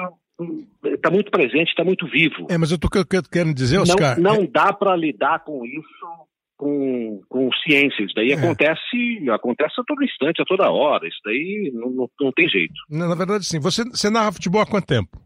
[0.84, 2.48] está muito presente, está muito vivo.
[2.50, 4.20] É, mas eu que- querendo dizer, Oscar.
[4.20, 6.28] Não, não dá para lidar com isso
[6.58, 8.04] com, com ciência.
[8.04, 8.36] Isso daí É.
[8.36, 11.08] acontece, acontece a todo instante, a toda hora.
[11.08, 12.74] Isso daí não, não, não tem jeito.
[12.90, 13.60] Na, na verdade, sim.
[13.60, 15.20] Você, você narra futebol há quanto tempo?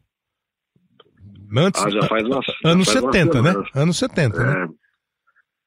[1.57, 3.53] Antes, Ah, já faz umas- já anos faz umas 70, né?
[3.75, 4.63] Anos 70, né?
[4.63, 4.67] É,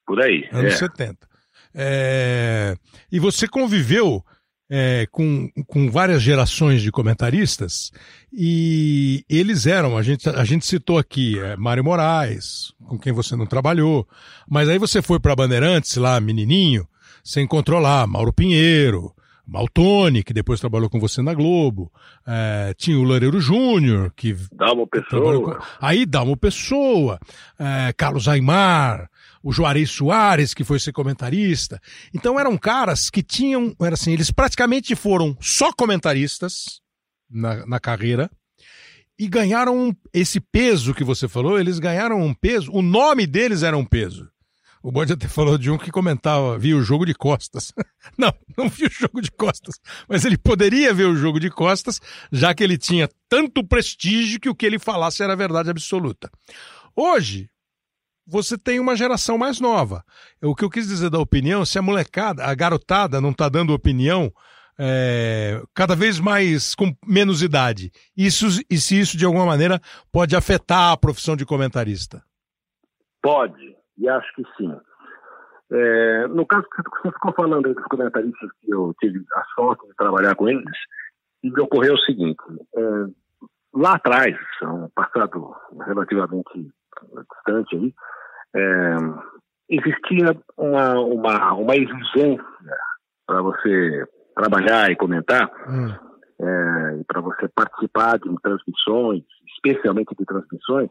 [0.06, 0.48] por aí.
[0.52, 0.76] Anos é.
[0.76, 1.28] 70.
[1.74, 2.74] É,
[3.12, 4.22] e você conviveu
[4.70, 7.90] é, com, com várias gerações de comentaristas
[8.32, 13.34] e eles eram, a gente, a gente citou aqui, é, Mário Moraes, com quem você
[13.34, 14.06] não trabalhou,
[14.48, 16.86] mas aí você foi para Bandeirantes, lá, menininho,
[17.24, 19.12] você encontrou lá Mauro Pinheiro,
[19.46, 21.90] Maltoni, que depois trabalhou com você na Globo,
[22.26, 25.56] é, tinha o Loureiro Júnior, que Dalmo Pessoa.
[25.56, 27.18] com- Aí Dalmo Pessoa,
[27.58, 29.08] é, Carlos Aymar,
[29.48, 31.80] o Juarez Soares, que foi ser comentarista.
[32.12, 36.82] Então eram caras que tinham, era assim, eles praticamente foram só comentaristas
[37.30, 38.30] na, na carreira
[39.18, 43.74] e ganharam esse peso que você falou, eles ganharam um peso, o nome deles era
[43.74, 44.28] um peso.
[44.82, 47.72] O Bode até falou de um que comentava, via o jogo de costas.
[48.18, 49.76] Não, não via o jogo de costas.
[50.08, 54.48] Mas ele poderia ver o jogo de costas, já que ele tinha tanto prestígio que
[54.48, 56.30] o que ele falasse era verdade absoluta.
[56.94, 57.50] Hoje,
[58.28, 60.04] você tem uma geração mais nova.
[60.42, 63.72] O que eu quis dizer da opinião, se a molecada, a garotada não está dando
[63.72, 64.30] opinião
[64.78, 69.80] é, cada vez mais com menos idade, isso, e se isso de alguma maneira
[70.12, 72.22] pode afetar a profissão de comentarista?
[73.20, 74.72] Pode, e acho que sim.
[75.70, 79.94] É, no caso que você ficou falando dos comentaristas que eu tive a sorte de
[79.96, 80.78] trabalhar com eles,
[81.42, 82.42] me ocorreu o seguinte:
[82.76, 82.80] é,
[83.74, 85.54] lá atrás, um passado
[85.84, 86.70] relativamente
[87.34, 87.94] distante aí,
[88.56, 88.96] é,
[89.70, 92.44] existia uma, uma, uma exigência
[93.26, 95.50] para você trabalhar e comentar,
[96.40, 99.24] é, para você participar de transmissões,
[99.56, 100.90] especialmente de transmissões,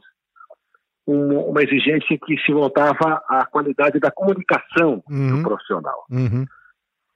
[1.07, 6.05] um- uma exigência que se voltava à qualidade da comunicação do profissional.
[6.11, 6.45] Uhum.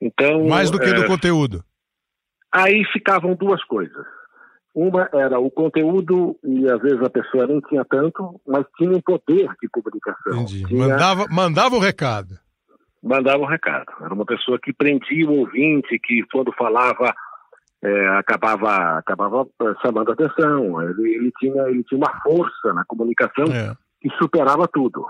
[0.02, 1.64] Então, Mais do que é, do conteúdo.
[2.54, 4.06] Aí ficavam duas coisas.
[4.74, 9.02] Uma era o conteúdo, e às vezes a pessoa nem tinha tanto, mas tinha um
[9.02, 10.34] poder de comunicação.
[10.44, 10.64] Entendi.
[10.66, 12.36] Tinha- Mandava, mandava o recado.
[13.04, 13.92] mandava um recado.
[14.02, 17.14] Era uma pessoa que prendia o ouvinte, que quando falava
[17.84, 20.82] é, acabava acabava eh, chamando atenção.
[20.84, 23.76] Ele, ele tinha ele tinha uma força na comunicação É.
[24.00, 25.04] que superava tudo.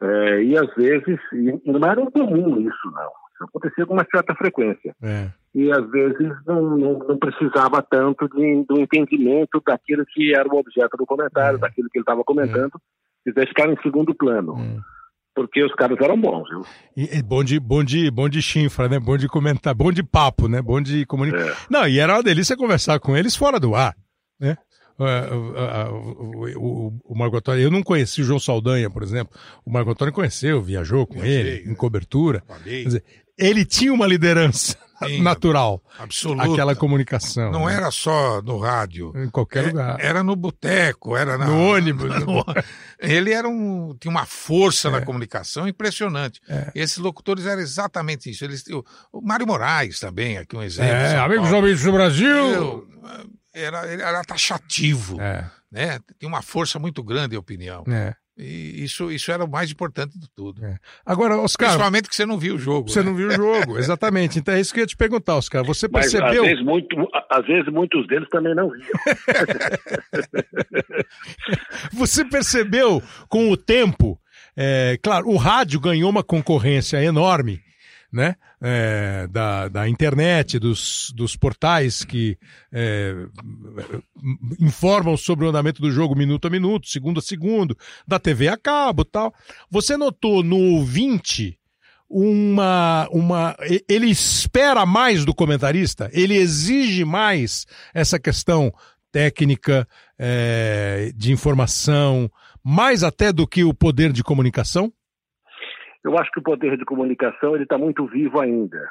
[0.00, 3.10] É, e às vezes e não era incomum isso não.
[3.44, 4.94] Acontecia com uma certa frequência.
[5.02, 5.30] É.
[5.54, 10.58] E às vezes não, não, não precisava tanto de, do entendimento daquilo que era o
[10.58, 12.72] objeto do comentário, daquilo que ele estava comentando,
[13.26, 14.54] e daí ficava em segundo plano.
[15.34, 16.62] porque os caras eram bons, viu?
[16.96, 18.98] E, e bom, de, bom, de, bom de chinfra, né?
[18.98, 20.60] Bom de comentar, bom de papo, né?
[20.60, 21.48] Bom de comunicação.
[21.48, 21.56] É.
[21.70, 23.94] Não, e era uma delícia conversar com eles fora do ar,
[24.38, 24.56] né?
[24.98, 29.02] Uh, uh, uh, o, o, o Marco Antônio, eu não conheci o João Saldanha, por
[29.02, 29.34] exemplo.
[29.64, 32.42] O Marco Antônio conheceu, viajou com ele, em cobertura.
[33.38, 35.82] Ele tinha uma liderança Sim, natural.
[35.98, 36.52] absoluta.
[36.52, 37.50] Aquela comunicação.
[37.50, 37.74] Não né?
[37.74, 39.12] era só no rádio.
[39.16, 39.96] Em qualquer É- lugar.
[40.00, 42.08] Era no boteco, era na- No ônibus.
[42.24, 42.44] no-
[43.00, 44.90] ele era um, tinha uma força É.
[44.92, 46.40] na comunicação impressionante.
[46.74, 48.44] Esses locutores eram exatamente isso.
[48.44, 50.92] Eles, o, o Mário Moraes também, aqui um exemplo.
[50.92, 52.28] É, amigos ouvintes do Brasil.
[52.28, 52.88] Eu,
[53.52, 55.20] era, ele era taxativo.
[55.20, 55.50] É.
[55.70, 55.98] Né?
[56.18, 57.82] Tinha uma força muito grande a opinião.
[57.88, 58.14] É.
[58.36, 60.62] E isso, isso era o mais importante de tudo.
[61.04, 61.68] Agora, Oscar.
[61.68, 62.88] Principalmente que você não viu o jogo.
[62.88, 63.06] Você né?
[63.06, 64.38] não viu o jogo, exatamente.
[64.38, 65.62] Então é isso que eu ia te perguntar, Oscar.
[65.64, 66.42] Você Mas percebeu.
[66.42, 66.96] às vezes, muito,
[67.30, 68.82] às vezes muitos deles também não viam.
[71.92, 74.18] Você percebeu com o tempo,
[74.56, 77.60] é, claro, o rádio ganhou uma concorrência enorme,
[78.12, 78.36] né?
[78.60, 82.36] É, da, da internet, dos, dos portais que
[82.70, 83.14] é,
[84.60, 88.56] informam sobre o andamento do jogo minuto a minuto, segundo a segundo, da TV a
[88.56, 89.32] cabo tal.
[89.70, 91.58] Você notou no ouvinte
[92.08, 93.56] uma, uma.
[93.88, 96.10] Ele espera mais do comentarista?
[96.12, 98.70] Ele exige mais essa questão
[99.10, 99.86] técnica,
[100.18, 102.30] é, de informação,
[102.62, 104.92] mais até do que o poder de comunicação?
[106.04, 108.90] Eu acho que o poder de comunicação ele está muito vivo ainda.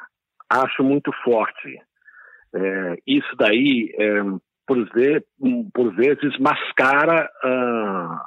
[0.50, 1.78] Acho muito forte.
[2.54, 4.22] É, isso daí, é,
[4.66, 5.24] por, ve-
[5.74, 8.24] por vezes, mascara ah,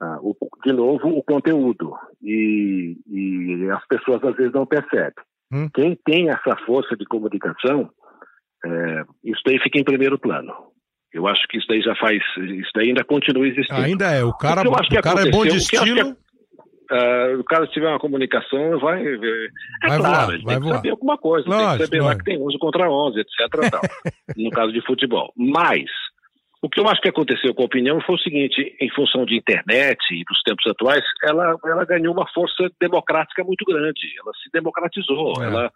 [0.00, 5.12] ah, o- de novo o conteúdo e, e as pessoas às vezes não percebem.
[5.52, 5.68] Hum.
[5.74, 7.90] Quem tem essa força de comunicação,
[8.64, 10.52] é, isso daí fica em primeiro plano.
[11.12, 13.80] Eu acho que isso daí já faz, isso daí ainda continua existindo.
[13.80, 14.22] Ainda é.
[14.22, 16.16] O cara, O o cara é bom de estilo.
[16.90, 19.00] Ah, o cara se tiver uma comunicação, vai.
[19.06, 19.16] É
[19.88, 20.76] Vai claro, voar, ele vai tem que voar.
[20.76, 22.24] saber alguma coisa, tem Lógico, que saber lá lógico.
[22.24, 23.70] que tem 11 contra 11, etc.
[23.70, 23.80] tal,
[24.36, 25.32] no caso de futebol.
[25.36, 25.84] Mas,
[26.62, 29.36] o que eu acho que aconteceu com a opinião foi o seguinte: em função de
[29.36, 34.50] internet e dos tempos atuais, ela, ela ganhou uma força democrática muito grande, ela se
[34.52, 35.46] democratizou, É.
[35.46, 35.72] ela,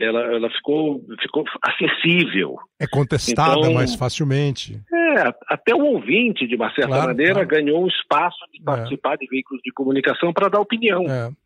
[0.00, 2.56] ela, ela ficou, ficou acessível.
[2.80, 4.80] É contestada Então- mais facilmente.
[4.92, 7.48] É, até o ouvinte, de uma certa Claro, maneira, claro.
[7.48, 11.02] ganhou um espaço de participar de veículos de comunicação para dar opinião.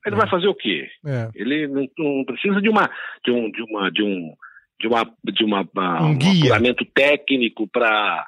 [0.07, 0.86] Ele vai fazer o quê?
[1.05, 1.30] É.
[1.34, 2.88] Ele não, não precisa de uma
[3.24, 4.34] de um de uma de um
[4.80, 6.44] de uma de uma, uma- Um um guia.
[6.44, 8.26] apuramento técnico para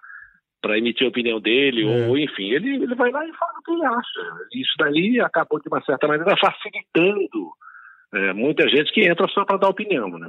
[0.63, 2.09] para emitir a opinião dele É.
[2.09, 4.21] ou enfim ele ele vai lá e fala o que ele acha.
[4.55, 7.51] Isso daí acabou de uma certa maneira facilitando
[8.15, 10.29] é, muita gente que entra só para dar opinião, né?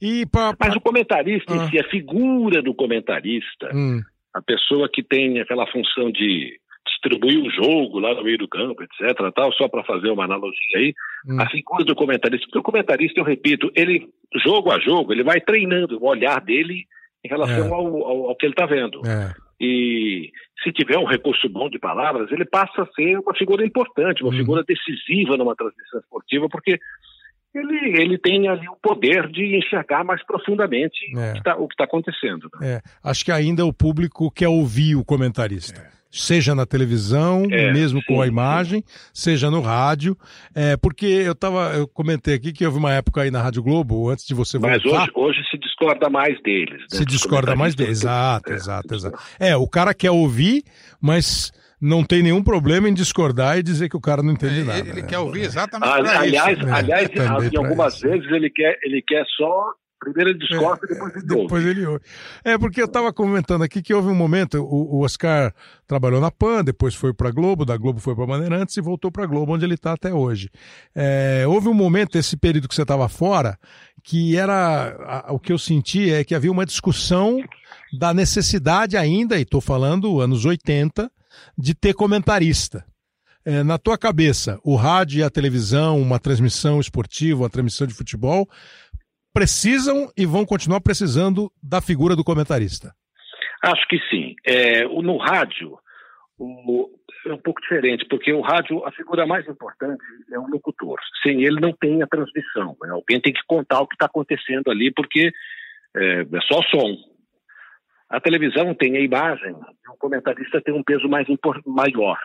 [0.00, 1.56] E pra, Mas o comentarista Ah.
[1.56, 4.00] em si, a figura do comentarista, Hum.
[4.34, 8.82] a pessoa que tem aquela função de distribuir o jogo lá no meio do campo,
[8.82, 10.92] etc, tal, só para fazer uma analogia aí,
[11.28, 11.40] Hum.
[11.40, 14.06] a figura do comentarista, porque o comentarista, eu repito, ele,
[14.44, 16.84] jogo a jogo, ele vai treinando o olhar dele
[17.24, 17.70] em relação É.
[17.70, 19.00] ao, ao- ao que ele está vendo.
[19.06, 19.32] É.
[19.60, 20.30] E
[20.62, 24.30] se tiver um recurso bom de palavras, ele passa a ser uma figura importante, Uhum.
[24.30, 26.78] uma figura decisiva numa transmissão esportiva, porque
[27.54, 31.30] ele, ele tem ali o poder de enxergar mais profundamente É.
[31.30, 32.48] o que está- o que está acontecendo.
[32.62, 35.92] É, acho que ainda o público quer ouvir o comentarista.
[36.16, 40.16] Seja na televisão, É, mesmo com sim, a imagem, seja no rádio.
[40.54, 44.08] É, porque eu tava, eu comentei aqui que houve uma época aí na Rádio Globo,
[44.08, 44.76] antes de você voltar.
[44.76, 46.82] Mas hoje, hoje se discorda mais deles.
[46.82, 48.00] né, se discorda mais deles.
[48.00, 48.52] comentaristas.
[48.52, 49.18] Exato, exato, exato.
[49.40, 50.62] É, o cara quer ouvir,
[51.00, 54.78] mas não tem nenhum problema em discordar e dizer que o cara não entende nada.
[54.78, 55.08] Ele né?
[55.08, 56.66] quer ouvir exatamente Ah, pra aliás, isso.
[56.74, 58.08] aliás também em pra algumas isso.
[58.08, 59.64] vezes ele quer, ele quer só.
[60.00, 61.42] Primeiro ele discorda e depois ele ouve.
[61.44, 62.00] Depois ele ouve.
[62.44, 65.54] É, porque eu estava comentando aqui que houve um momento, o, o Oscar
[65.86, 69.24] trabalhou na PAN, depois foi para Globo, da Globo foi para Bandeirantes e voltou para
[69.24, 70.50] Globo, onde ele está até hoje.
[70.94, 73.56] É, houve um momento, esse período que você estava fora,
[74.02, 75.22] que era.
[75.26, 77.42] a- o que eu senti é que havia uma discussão
[77.98, 81.10] da necessidade ainda, e estou falando anos 80,
[81.56, 82.84] de ter comentarista.
[83.46, 87.92] É, na tua cabeça, o rádio e a televisão, uma transmissão esportiva, uma transmissão de
[87.94, 88.48] futebol,
[89.32, 92.94] precisam e vão continuar precisando da figura do comentarista.
[93.62, 94.34] Acho que sim.
[94.46, 95.76] É, no rádio,
[96.38, 96.88] o-
[97.26, 100.98] é um pouco diferente, porque o rádio, a figura mais importante é o locutor.
[101.22, 102.76] Sem ele não tem a transmissão.
[102.82, 102.90] né?
[102.90, 105.30] Alguém tem que contar o que está acontecendo ali, porque
[105.96, 106.96] é, é só som.
[108.16, 111.26] A televisão tem a imagem, o comentarista tem um peso mais
[111.66, 112.18] maior.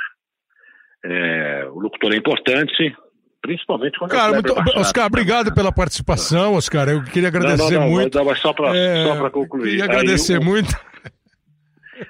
[1.04, 2.96] É, o locutor é importante,
[3.42, 4.54] principalmente quando Cara, é o muito.
[4.80, 6.90] Oscar, obrigado pela participação, Oscar.
[6.90, 8.18] Eu queria agradecer não, não, muito.
[8.18, 9.64] Mas, mas só para É, concluir.
[9.64, 10.70] Queria Aí agradecer o- muito.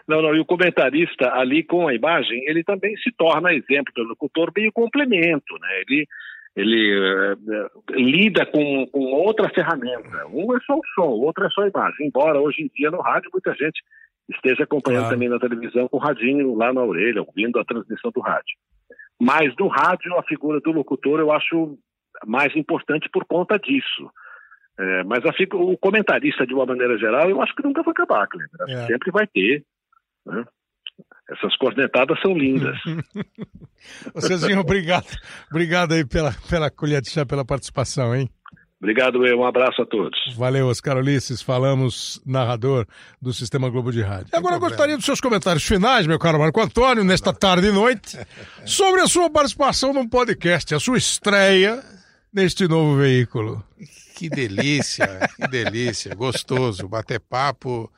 [0.08, 4.04] Não, não, e o comentarista ali com a imagem, ele também se torna exemplo do
[4.04, 5.82] locutor meio complemento, né?
[5.88, 6.08] Ele,
[6.56, 10.28] ele uh, lida com, com outra ferramenta.
[10.28, 12.08] Um é só o som, o outro é só a imagem.
[12.08, 13.82] Embora hoje em dia no rádio muita gente
[14.30, 15.16] esteja acompanhando claro.
[15.16, 18.58] também na televisão com o radinho lá na orelha, ouvindo a transmissão do rádio.
[19.20, 21.78] Mas no rádio, a figura do locutor eu acho
[22.26, 24.10] mais importante por conta disso.
[24.80, 28.28] É, mas a, o comentarista, de uma maneira geral, eu acho que nunca vai acabar,
[28.28, 28.50] Cleber.
[28.70, 28.86] É.
[28.86, 29.64] Sempre vai ter.
[30.26, 30.46] Né?
[31.32, 32.78] Essas cornetadas são lindas.
[34.18, 35.08] Cezinho, obrigado.
[35.52, 38.30] Obrigado aí pela, pela colher de chá, pela participação, hein?
[38.82, 39.40] Obrigado, eu.
[39.40, 40.18] Um abraço a todos.
[40.38, 41.42] Valeu, Oscar Ulisses.
[41.42, 42.88] Falamos, narrador
[43.22, 44.30] do Sistema Globo de Rádio.
[44.32, 48.18] Agora eu gostaria dos seus comentários finais, meu caro Marco Antônio, nesta tarde e noite,
[48.66, 51.84] sobre a sua participação num podcast, a sua estreia
[52.34, 53.62] neste novo veículo.
[54.16, 56.16] Que delícia, que delícia.
[56.16, 56.88] Gostoso.
[56.88, 57.92] Bater papo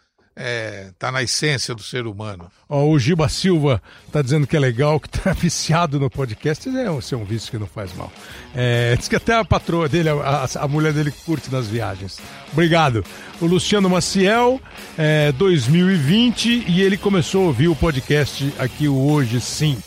[0.44, 2.52] é, tá na essência do ser humano.
[2.68, 3.82] O Giba Silva
[4.12, 6.68] tá dizendo que é legal, que tá viciado no podcast.
[6.68, 8.12] É um, é um vício que não faz mal.
[8.56, 12.20] É, diz que até a patroa dele, a, a, mulher dele curte nas viagens.
[12.52, 13.06] Obrigado.
[13.40, 14.60] O Luciano Maciel,
[14.98, 19.78] é, 2020, e ele começou a ouvir o podcast aqui Hoje Sim.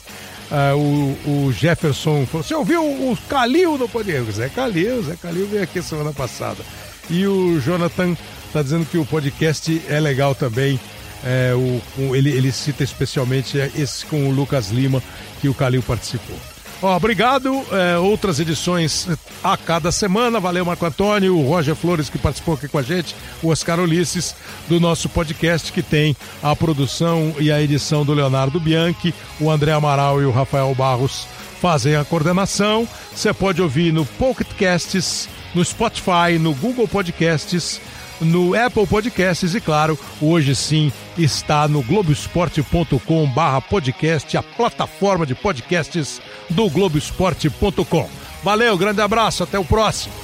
[0.50, 4.30] Uh, o, o, Jefferson falou: Você ouviu o Calil no podcast?
[4.30, 6.62] Zé Calil, Zé Calil veio aqui semana passada.
[7.10, 8.14] E o Jonathan
[8.54, 10.78] está dizendo que o podcast é legal também.
[11.24, 15.02] É, o, ele, ele cita especialmente esse com o Lucas Lima,
[15.40, 16.36] que o Calil participou.
[16.80, 17.64] Ó, obrigado.
[17.72, 19.08] É, outras edições
[19.42, 20.38] a cada semana.
[20.38, 24.36] Valeu, Marco Antônio, o Roger Flores, que participou aqui com a gente, o Oscar Ulisses,
[24.68, 29.72] do nosso podcast, que tem a produção e a edição do Leonardo Bianchi, o André
[29.72, 31.26] Amaral e o Rafael Barros
[31.60, 32.86] fazem a coordenação.
[33.12, 37.80] Você pode ouvir no Pocket Casts, no Spotify, no Google Podcasts
[38.24, 45.34] no Apple Podcasts e, claro, hoje sim está no globesport.com barra podcast, a plataforma de
[45.34, 46.20] podcasts
[46.50, 48.08] do globesport.com.
[48.42, 50.14] Valeu, grande abraço, até o próximo.